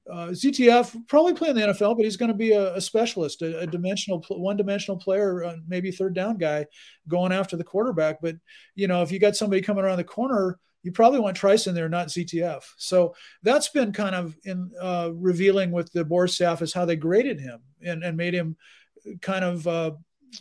[0.10, 3.42] uh, ZTF probably play in the NFL, but he's going to be a, a specialist,
[3.42, 6.68] a, a, dimensional, one-dimensional player, uh, maybe third down guy,
[7.08, 8.22] going after the quarterback.
[8.22, 8.36] But
[8.76, 11.74] you know, if you got somebody coming around the corner, you probably want Trice in
[11.74, 12.62] there, not ZTF.
[12.78, 17.40] So that's been kind of in uh, revealing with DeBoer staff is how they graded
[17.40, 18.56] him and, and made him
[19.20, 19.92] kind of uh,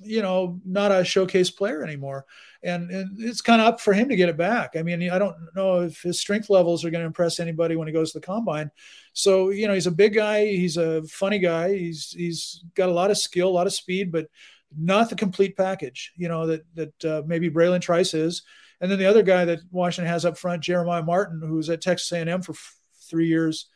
[0.02, 2.26] you know, not a showcase player anymore.
[2.62, 4.72] And, and it's kind of up for him to get it back.
[4.76, 7.86] I mean, I don't know if his strength levels are going to impress anybody when
[7.86, 8.70] he goes to the combine.
[9.14, 10.44] So, you know, he's a big guy.
[10.46, 11.74] He's a funny guy.
[11.76, 14.28] He's, he's got a lot of skill, a lot of speed, but
[14.76, 18.42] not the complete package, you know, that, that uh, maybe Bralen Trice is.
[18.84, 21.80] And then the other guy that Washington has up front, Jeremiah Martin, who was at
[21.80, 22.76] Texas A&M for f-
[23.08, 23.70] three years.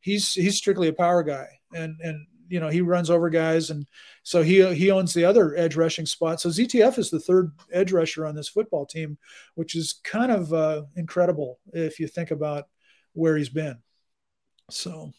[0.00, 1.48] He's, he's strictly a power guy.
[1.74, 3.86] And, and, you know, he runs over guys and,
[4.24, 6.40] so he he owns the other edge rushing spot.
[6.40, 9.18] So ZTF is the third edge rusher on this football team,
[9.54, 12.64] which is kind of uh, incredible if you think about
[13.12, 13.76] where he's been.
[14.70, 15.12] So.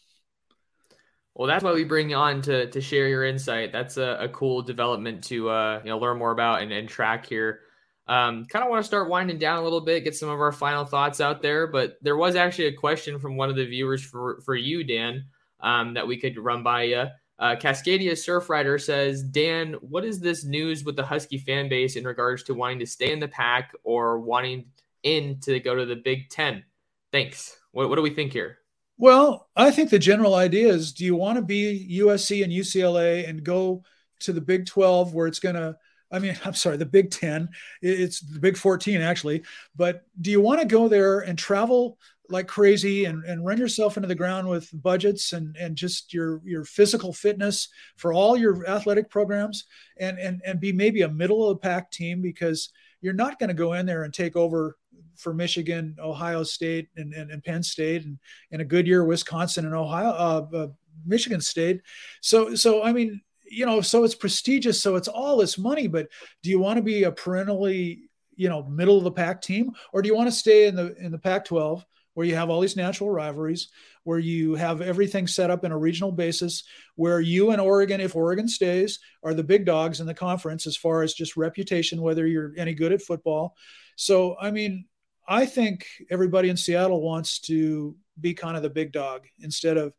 [1.36, 3.70] Well, that's why we bring you on to to share your insight.
[3.70, 7.26] That's a, a cool development to uh, you know learn more about and, and track
[7.26, 7.60] here.
[8.08, 10.52] Um, kind of want to start winding down a little bit, get some of our
[10.52, 11.66] final thoughts out there.
[11.66, 15.24] But there was actually a question from one of the viewers for for you, Dan,
[15.60, 17.06] um, that we could run by you.
[17.38, 22.04] Uh, Cascadia Surfrider says, Dan, what is this news with the Husky fan base in
[22.04, 24.66] regards to wanting to stay in the pack or wanting
[25.02, 26.64] in to go to the Big Ten?
[27.12, 27.58] Thanks.
[27.72, 28.58] What, what do we think here?
[28.98, 33.28] Well, I think the general idea is do you want to be USC and UCLA
[33.28, 33.84] and go
[34.20, 35.76] to the Big 12 where it's going to
[36.10, 37.48] I mean, I'm sorry, the Big Ten.
[37.82, 39.42] It's the Big 14 actually.
[39.74, 41.98] But do you want to go there and travel
[42.28, 46.40] like crazy and, and run yourself into the ground with budgets and, and just your
[46.44, 49.64] your physical fitness for all your athletic programs
[49.98, 53.48] and and and be maybe a middle of the pack team because you're not going
[53.48, 54.76] to go in there and take over
[55.16, 58.18] for Michigan, Ohio State, and, and, and Penn State, and
[58.50, 60.66] in a good year, Wisconsin and Ohio, uh, uh,
[61.04, 61.80] Michigan State.
[62.20, 65.86] So, so I mean, you know, so it's prestigious, so it's all this money.
[65.86, 66.08] But
[66.42, 70.02] do you want to be a perennially, you know, middle of the pack team, or
[70.02, 71.84] do you want to stay in the in the Pac-12?
[72.16, 73.68] where you have all these natural rivalries,
[74.04, 78.16] where you have everything set up in a regional basis, where you and Oregon, if
[78.16, 82.26] Oregon stays, are the big dogs in the conference as far as just reputation, whether
[82.26, 83.54] you're any good at football.
[83.96, 84.86] So, I mean,
[85.28, 89.92] I think everybody in Seattle wants to be kind of the big dog instead of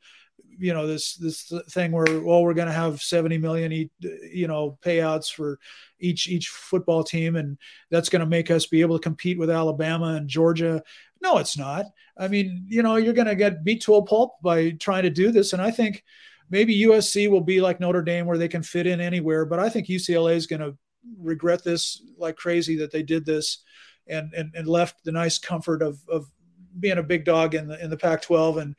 [0.59, 4.77] you know this this thing where well we're going to have 70 million you know
[4.81, 5.59] payouts for
[5.99, 7.57] each each football team and
[7.91, 10.81] that's going to make us be able to compete with Alabama and Georgia.
[11.21, 11.85] No it's not.
[12.17, 15.09] I mean you know you're going to get beat to a pulp by trying to
[15.09, 16.03] do this and i think
[16.49, 19.69] maybe USC will be like Notre Dame where they can fit in anywhere but I
[19.69, 20.77] think UCLA is going to
[21.19, 23.63] regret this like crazy that they did this
[24.07, 26.31] and and, and left the nice comfort of of
[26.79, 28.75] being a big dog in the in the Pac-12 and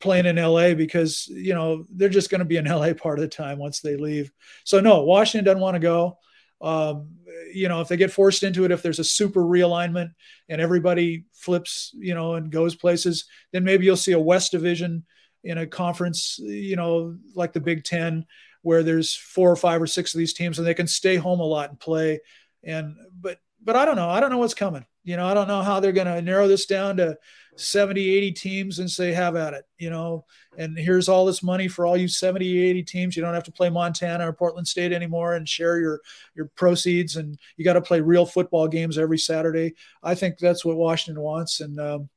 [0.00, 3.22] playing in LA because you know they're just going to be in LA part of
[3.22, 4.32] the time once they leave.
[4.64, 6.18] So no, Washington doesn't want to go.
[6.60, 7.10] Um,
[7.52, 10.12] you know, if they get forced into it, if there's a super realignment
[10.48, 15.04] and everybody flips, you know, and goes places, then maybe you'll see a West Division
[15.44, 18.26] in a conference, you know, like the Big Ten,
[18.62, 21.40] where there's four or five or six of these teams and they can stay home
[21.40, 22.20] a lot and play.
[22.64, 24.08] And but but I don't know.
[24.08, 24.84] I don't know what's coming.
[25.04, 27.16] You know, I don't know how they're going to narrow this down to
[27.56, 30.24] 70, 80 teams and say, have at it, you know,
[30.56, 33.16] and here's all this money for all you 70, 80 teams.
[33.16, 36.00] You don't have to play Montana or Portland State anymore and share your,
[36.34, 37.16] your proceeds.
[37.16, 39.74] And you got to play real football games every Saturday.
[40.02, 41.60] I think that's what Washington wants.
[41.60, 42.08] And, um,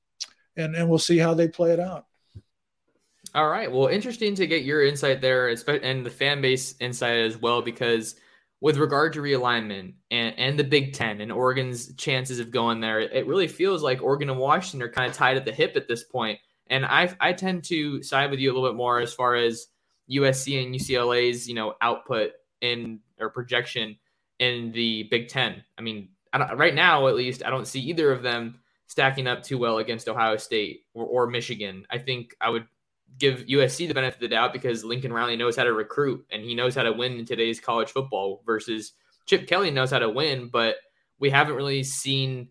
[0.58, 2.06] and, and we'll see how they play it out.
[3.34, 3.72] All right.
[3.72, 8.16] Well, interesting to get your insight there and the fan base insight as well, because–
[8.62, 13.00] with regard to realignment and, and the Big Ten and Oregon's chances of going there,
[13.00, 15.88] it really feels like Oregon and Washington are kind of tied at the hip at
[15.88, 16.40] this point.
[16.68, 19.68] And I I tend to side with you a little bit more as far as
[20.10, 22.32] USC and UCLA's you know output
[22.62, 23.98] in or projection
[24.40, 25.64] in the Big Ten.
[25.78, 29.42] I mean, I right now at least I don't see either of them stacking up
[29.42, 31.86] too well against Ohio State or, or Michigan.
[31.90, 32.68] I think I would
[33.22, 36.44] give USC the benefit of the doubt because Lincoln Riley knows how to recruit and
[36.44, 38.94] he knows how to win in today's college football versus
[39.28, 40.76] Chip Kelly knows how to win, but
[41.20, 42.50] we haven't really seen,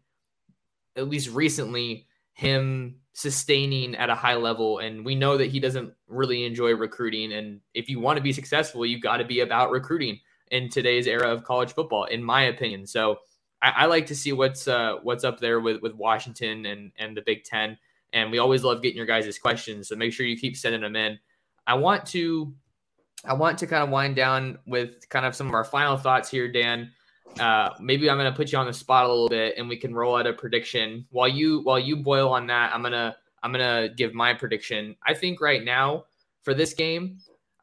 [0.96, 4.78] at least recently, him sustaining at a high level.
[4.78, 7.32] And we know that he doesn't really enjoy recruiting.
[7.32, 11.06] And if you want to be successful, you've got to be about recruiting in today's
[11.06, 12.86] era of college football, in my opinion.
[12.86, 13.18] So
[13.60, 17.16] I, I like to see what's uh, what's up there with with Washington and and
[17.16, 17.76] the Big Ten.
[18.12, 19.88] And we always love getting your guys' questions.
[19.88, 21.18] So make sure you keep sending them in.
[21.66, 22.52] I want to
[23.24, 26.30] I want to kind of wind down with kind of some of our final thoughts
[26.30, 26.90] here, Dan.
[27.38, 29.76] Uh, maybe I'm going to put you on the spot a little bit, and we
[29.76, 32.74] can roll out a prediction while you while you boil on that.
[32.74, 34.96] I'm gonna I'm gonna give my prediction.
[35.06, 36.06] I think right now
[36.42, 37.18] for this game,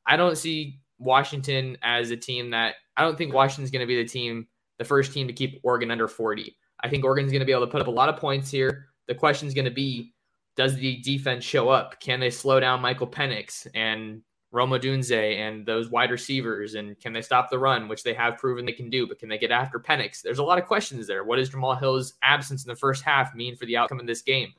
[0.06, 4.02] I don't see Washington as a team that I don't think Washington's going to be
[4.02, 6.56] the team, the first team to keep Oregon under 40.
[6.82, 8.88] I think Oregon's going to be able to put up a lot of points here.
[9.08, 10.14] The question is going to be
[10.58, 12.00] does the defense show up?
[12.02, 16.74] Can they slow down Michael Penix and Rome Odunze and those wide receivers?
[16.74, 19.08] And can they stop the run, which they have proven they can do?
[19.08, 20.22] But can they get after Penix?
[20.22, 21.24] There's a lot of questions there.
[21.24, 24.24] What does Jamal Hill's absence in the first half mean for the outcome of this
[24.24, 24.52] game?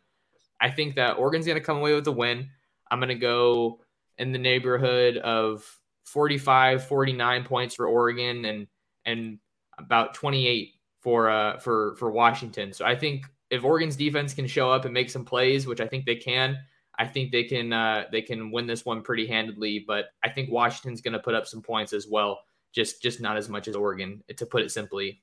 [0.60, 2.48] I think that Oregon's going to come away with a win.
[2.90, 3.80] I'm going to go
[4.18, 5.64] in the neighborhood of
[6.04, 8.66] 45, 49 points for Oregon and
[9.04, 9.38] and
[9.78, 12.72] about 28 for uh for for Washington.
[12.72, 15.86] So I think if Oregon's defense can show up and make some plays, which I
[15.86, 16.58] think they can,
[16.98, 19.84] I think they can uh, they can win this one pretty handedly.
[19.86, 22.40] But I think Washington's going to put up some points as well,
[22.72, 25.22] just just not as much as Oregon, to put it simply.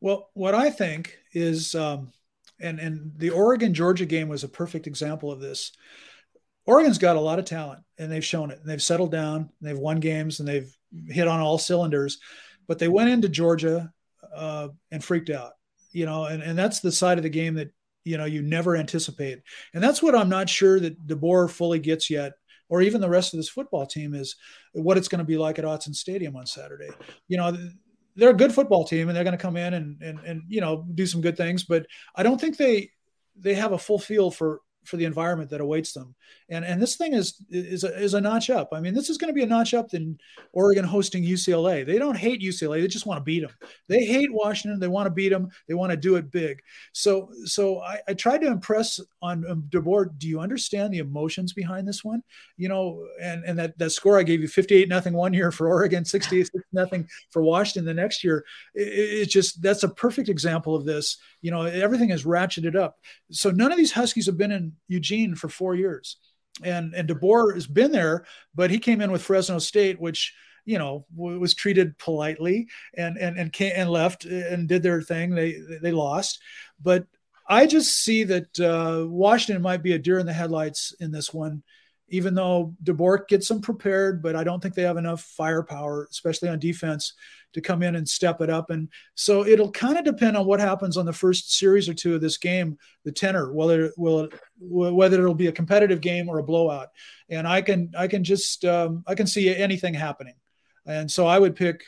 [0.00, 2.12] Well, what I think is, um,
[2.60, 5.72] and and the Oregon Georgia game was a perfect example of this.
[6.66, 8.58] Oregon's got a lot of talent, and they've shown it.
[8.60, 10.74] And they've settled down, and they've won games, and they've
[11.06, 12.18] hit on all cylinders.
[12.66, 13.92] But they went into Georgia
[14.34, 15.52] uh, and freaked out
[15.94, 17.70] you know, and, and that's the side of the game that,
[18.04, 19.40] you know, you never anticipate.
[19.72, 22.32] And that's what I'm not sure that DeBoer fully gets yet,
[22.68, 24.36] or even the rest of this football team is
[24.72, 26.90] what it's going to be like at Autzen Stadium on Saturday.
[27.28, 27.56] You know,
[28.16, 30.60] they're a good football team and they're going to come in and, and, and, you
[30.60, 32.90] know, do some good things, but I don't think they,
[33.38, 36.14] they have a full feel for, for the environment that awaits them.
[36.48, 38.70] And and this thing is is a, is a notch up.
[38.72, 40.18] I mean, this is going to be a notch up than
[40.52, 41.84] Oregon hosting UCLA.
[41.86, 43.50] They don't hate UCLA; they just want to beat them.
[43.88, 44.80] They hate Washington.
[44.80, 45.48] They want to beat them.
[45.68, 46.60] They want to do it big.
[46.92, 50.18] So so I, I tried to impress on um, DeBoer.
[50.18, 52.22] Do you understand the emotions behind this one?
[52.56, 55.50] You know, and and that that score I gave you, fifty eight nothing one year
[55.50, 58.44] for Oregon, sixty eight nothing for Washington the next year.
[58.74, 61.18] It's it just that's a perfect example of this.
[61.40, 62.98] You know, everything is ratcheted up.
[63.30, 66.16] So none of these Huskies have been in Eugene for four years,
[66.62, 70.78] and and DeBoer has been there, but he came in with Fresno State, which you
[70.78, 75.34] know was treated politely and and and came, and left and did their thing.
[75.34, 76.40] They they lost,
[76.82, 77.06] but
[77.46, 81.32] I just see that uh, Washington might be a deer in the headlights in this
[81.32, 81.62] one
[82.08, 86.48] even though DeBoer gets them prepared, but I don't think they have enough firepower, especially
[86.48, 87.14] on defense,
[87.54, 88.70] to come in and step it up.
[88.70, 92.14] And so it'll kind of depend on what happens on the first series or two
[92.14, 94.28] of this game, the tenor, whether will
[94.58, 96.88] whether it'll be a competitive game or a blowout.
[97.28, 100.34] And I can I can just um, I can see anything happening.
[100.86, 101.84] And so I would pick.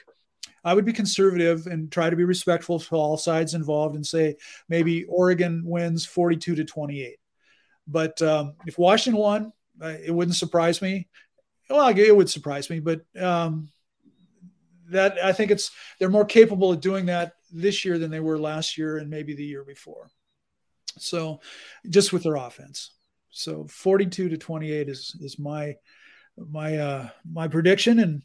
[0.65, 4.35] I would be conservative and try to be respectful to all sides involved and say
[4.69, 7.19] maybe Oregon wins 42 to 28.
[7.87, 9.53] But um, if Washington won,
[9.83, 11.09] it wouldn't surprise me.
[11.69, 13.69] Well, it would surprise me, but um,
[14.91, 18.39] that I think it's they're more capable of doing that this year than they were
[18.39, 20.11] last year and maybe the year before.
[20.99, 21.41] So,
[21.89, 22.93] just with their offense.
[23.31, 25.75] So, 42 to 28 is is my
[26.37, 28.23] my uh, my prediction, and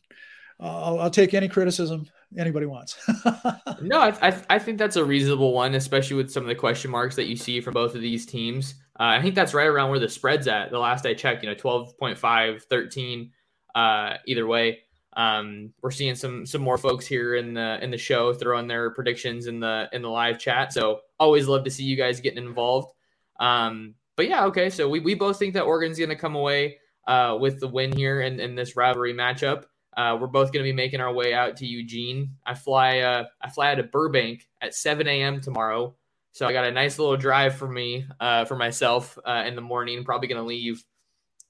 [0.60, 2.06] I'll, I'll take any criticism
[2.38, 2.98] anybody wants.
[3.82, 7.16] no, I, I think that's a reasonable one, especially with some of the question marks
[7.16, 8.76] that you see from both of these teams.
[9.02, 10.70] Uh, I think that's right around where the spread's at.
[10.70, 13.32] The last I checked, you know, 12.5, 13,
[13.74, 14.82] uh, either way.
[15.14, 18.92] Um, we're seeing some some more folks here in the in the show throwing their
[18.92, 20.72] predictions in the in the live chat.
[20.72, 22.94] So always love to see you guys getting involved.
[23.40, 24.70] Um, but yeah, okay.
[24.70, 26.78] So we, we both think that Oregon's going to come away
[27.08, 29.64] uh, with the win here in, in this rivalry matchup.
[29.98, 32.36] Uh, we're both going to be making our way out to Eugene.
[32.46, 35.42] I fly uh, I fly out of Burbank at 7 a.m.
[35.42, 35.96] tomorrow.
[36.34, 39.62] So I got a nice little drive for me, uh, for myself uh, in the
[39.62, 40.04] morning.
[40.04, 40.84] Probably going to leave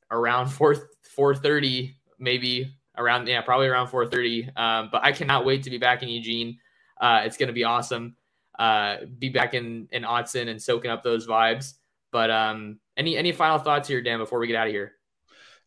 [0.09, 0.75] around 4
[1.17, 4.57] 4:30, maybe around yeah, probably around 4:30.
[4.57, 6.59] Um, but I cannot wait to be back in Eugene.
[6.99, 8.15] Uh, it's going to be awesome.
[8.57, 11.73] Uh, be back in in Autzen and soaking up those vibes.
[12.11, 14.93] But um, any any final thoughts here, Dan, before we get out of here?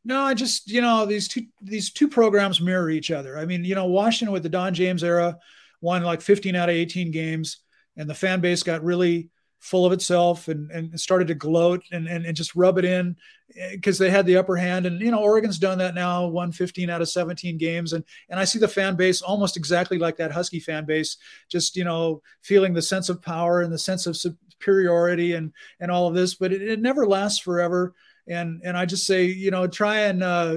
[0.05, 3.39] No, I just you know these two these two programs mirror each other.
[3.39, 5.39] I mean, you know, Washington with the Don James era
[5.81, 7.59] won like 15 out of 18 games
[7.97, 9.31] and the fan base got really
[9.65, 13.17] full of itself and, and started to gloat and, and, and just rub it in
[13.73, 14.85] because eh, they had the upper hand.
[14.85, 17.95] And, you know, Oregon's done that now, won 15 out of 17 games.
[17.95, 21.17] And, and I see the fan base almost exactly like that Husky fan base,
[21.49, 25.91] just, you know, feeling the sense of power and the sense of superiority and, and
[25.91, 27.95] all of this, but it, it never lasts forever.
[28.27, 30.57] And, and I just say, you know, try and, uh,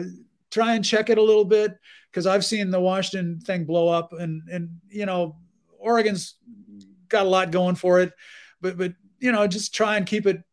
[0.51, 1.77] try and check it a little bit
[2.11, 5.38] because I've seen the Washington thing blow up and, and, you know,
[5.79, 6.35] Oregon's
[7.10, 8.14] got a lot going for it,
[8.62, 10.43] but but you know, just try and keep it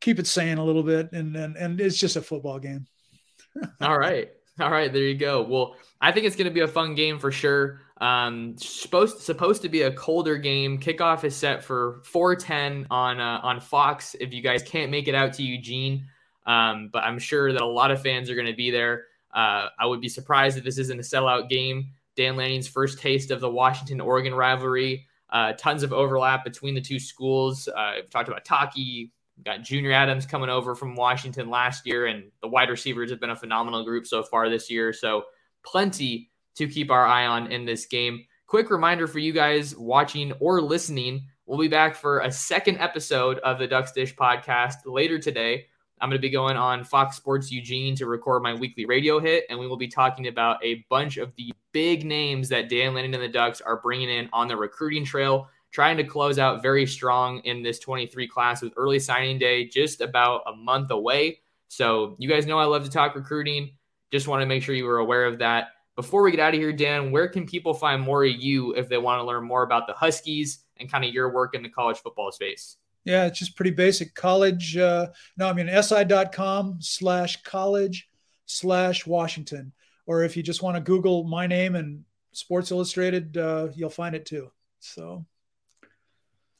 [0.00, 2.86] keep it sane a little bit, and and and it's just a football game.
[3.80, 4.30] All right,
[4.60, 5.42] all right, there you go.
[5.42, 7.80] Well, I think it's going to be a fun game for sure.
[7.98, 10.78] Um, supposed supposed to be a colder game.
[10.78, 14.14] Kickoff is set for 4:10 on uh, on Fox.
[14.20, 16.06] If you guys can't make it out to Eugene,
[16.46, 19.04] um, but I'm sure that a lot of fans are going to be there.
[19.32, 21.88] Uh, I would be surprised if this isn't a sellout game.
[22.16, 25.06] Dan Lanning's first taste of the Washington Oregon rivalry.
[25.32, 27.66] Uh, tons of overlap between the two schools.
[27.66, 29.10] Uh, we've talked about Taki,
[29.42, 33.30] got Junior Adams coming over from Washington last year, and the wide receivers have been
[33.30, 34.92] a phenomenal group so far this year.
[34.92, 35.24] So
[35.64, 38.26] plenty to keep our eye on in this game.
[38.46, 41.26] Quick reminder for you guys watching or listening.
[41.46, 45.66] We'll be back for a second episode of the Ducks Dish podcast later today.
[46.02, 49.44] I'm going to be going on Fox Sports Eugene to record my weekly radio hit,
[49.48, 53.14] and we will be talking about a bunch of the big names that Dan Lanning
[53.14, 56.86] and the Ducks are bringing in on the recruiting trail, trying to close out very
[56.86, 61.38] strong in this 23 class with early signing day just about a month away.
[61.68, 63.70] So, you guys know I love to talk recruiting.
[64.10, 65.68] Just want to make sure you were aware of that.
[65.94, 68.88] Before we get out of here, Dan, where can people find more of you if
[68.88, 71.68] they want to learn more about the Huskies and kind of your work in the
[71.68, 72.78] college football space?
[73.04, 74.14] Yeah, it's just pretty basic.
[74.14, 78.08] College, uh, no, I mean, si.com slash college
[78.46, 79.72] slash Washington.
[80.06, 84.14] Or if you just want to Google my name and Sports Illustrated, uh, you'll find
[84.14, 84.50] it too.
[84.78, 85.24] So.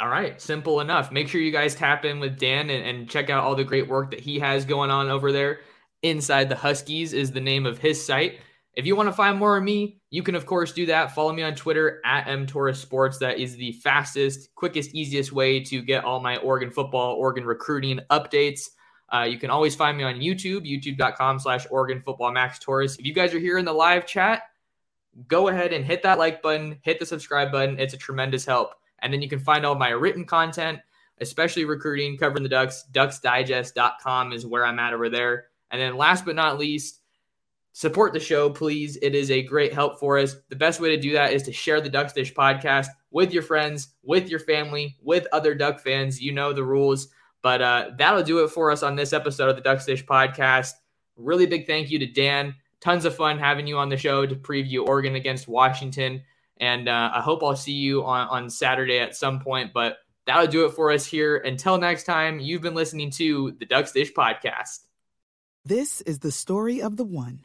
[0.01, 1.13] All right, simple enough.
[1.13, 3.89] Make sure you guys tap in with Dan and, and check out all the great
[3.89, 5.61] work that he has going on over there.
[6.03, 8.41] Inside the Huskies is the name of his site.
[8.75, 11.15] If you want to find more of me, you can, of course, do that.
[11.15, 13.19] Follow me on Twitter at mtorres sports.
[13.19, 18.01] That is the fastest, quickest, easiest way to get all my Oregon football, Oregon recruiting
[18.11, 18.71] updates.
[19.13, 22.97] Uh, you can always find me on YouTube, youtube.com slash Oregon Football Max Torres.
[22.97, 24.45] If you guys are here in the live chat,
[25.29, 27.79] go ahead and hit that like button, hit the subscribe button.
[27.79, 28.73] It's a tremendous help.
[29.01, 30.79] And then you can find all my written content,
[31.21, 32.85] especially recruiting, covering the Ducks.
[32.93, 35.49] DucksDigest.com is where I'm at over there.
[35.71, 37.02] And then last but not least,
[37.73, 38.97] support the show, please.
[39.03, 40.37] It is a great help for us.
[40.49, 43.43] The best way to do that is to share the Ducks Dish podcast with your
[43.43, 46.21] friends, with your family, with other Duck fans.
[46.21, 47.09] You know the rules.
[47.43, 50.73] But uh, that'll do it for us on this episode of the Ducks Dish podcast.
[51.17, 52.55] Really big thank you to Dan.
[52.81, 56.23] Tons of fun having you on the show to preview Oregon against Washington.
[56.59, 59.73] And uh, I hope I'll see you on, on Saturday at some point.
[59.73, 59.97] But
[60.27, 61.39] that'll do it for us here.
[61.39, 64.81] Until next time, you've been listening to the Ducks Dish podcast.
[65.65, 67.45] This is the story of the one.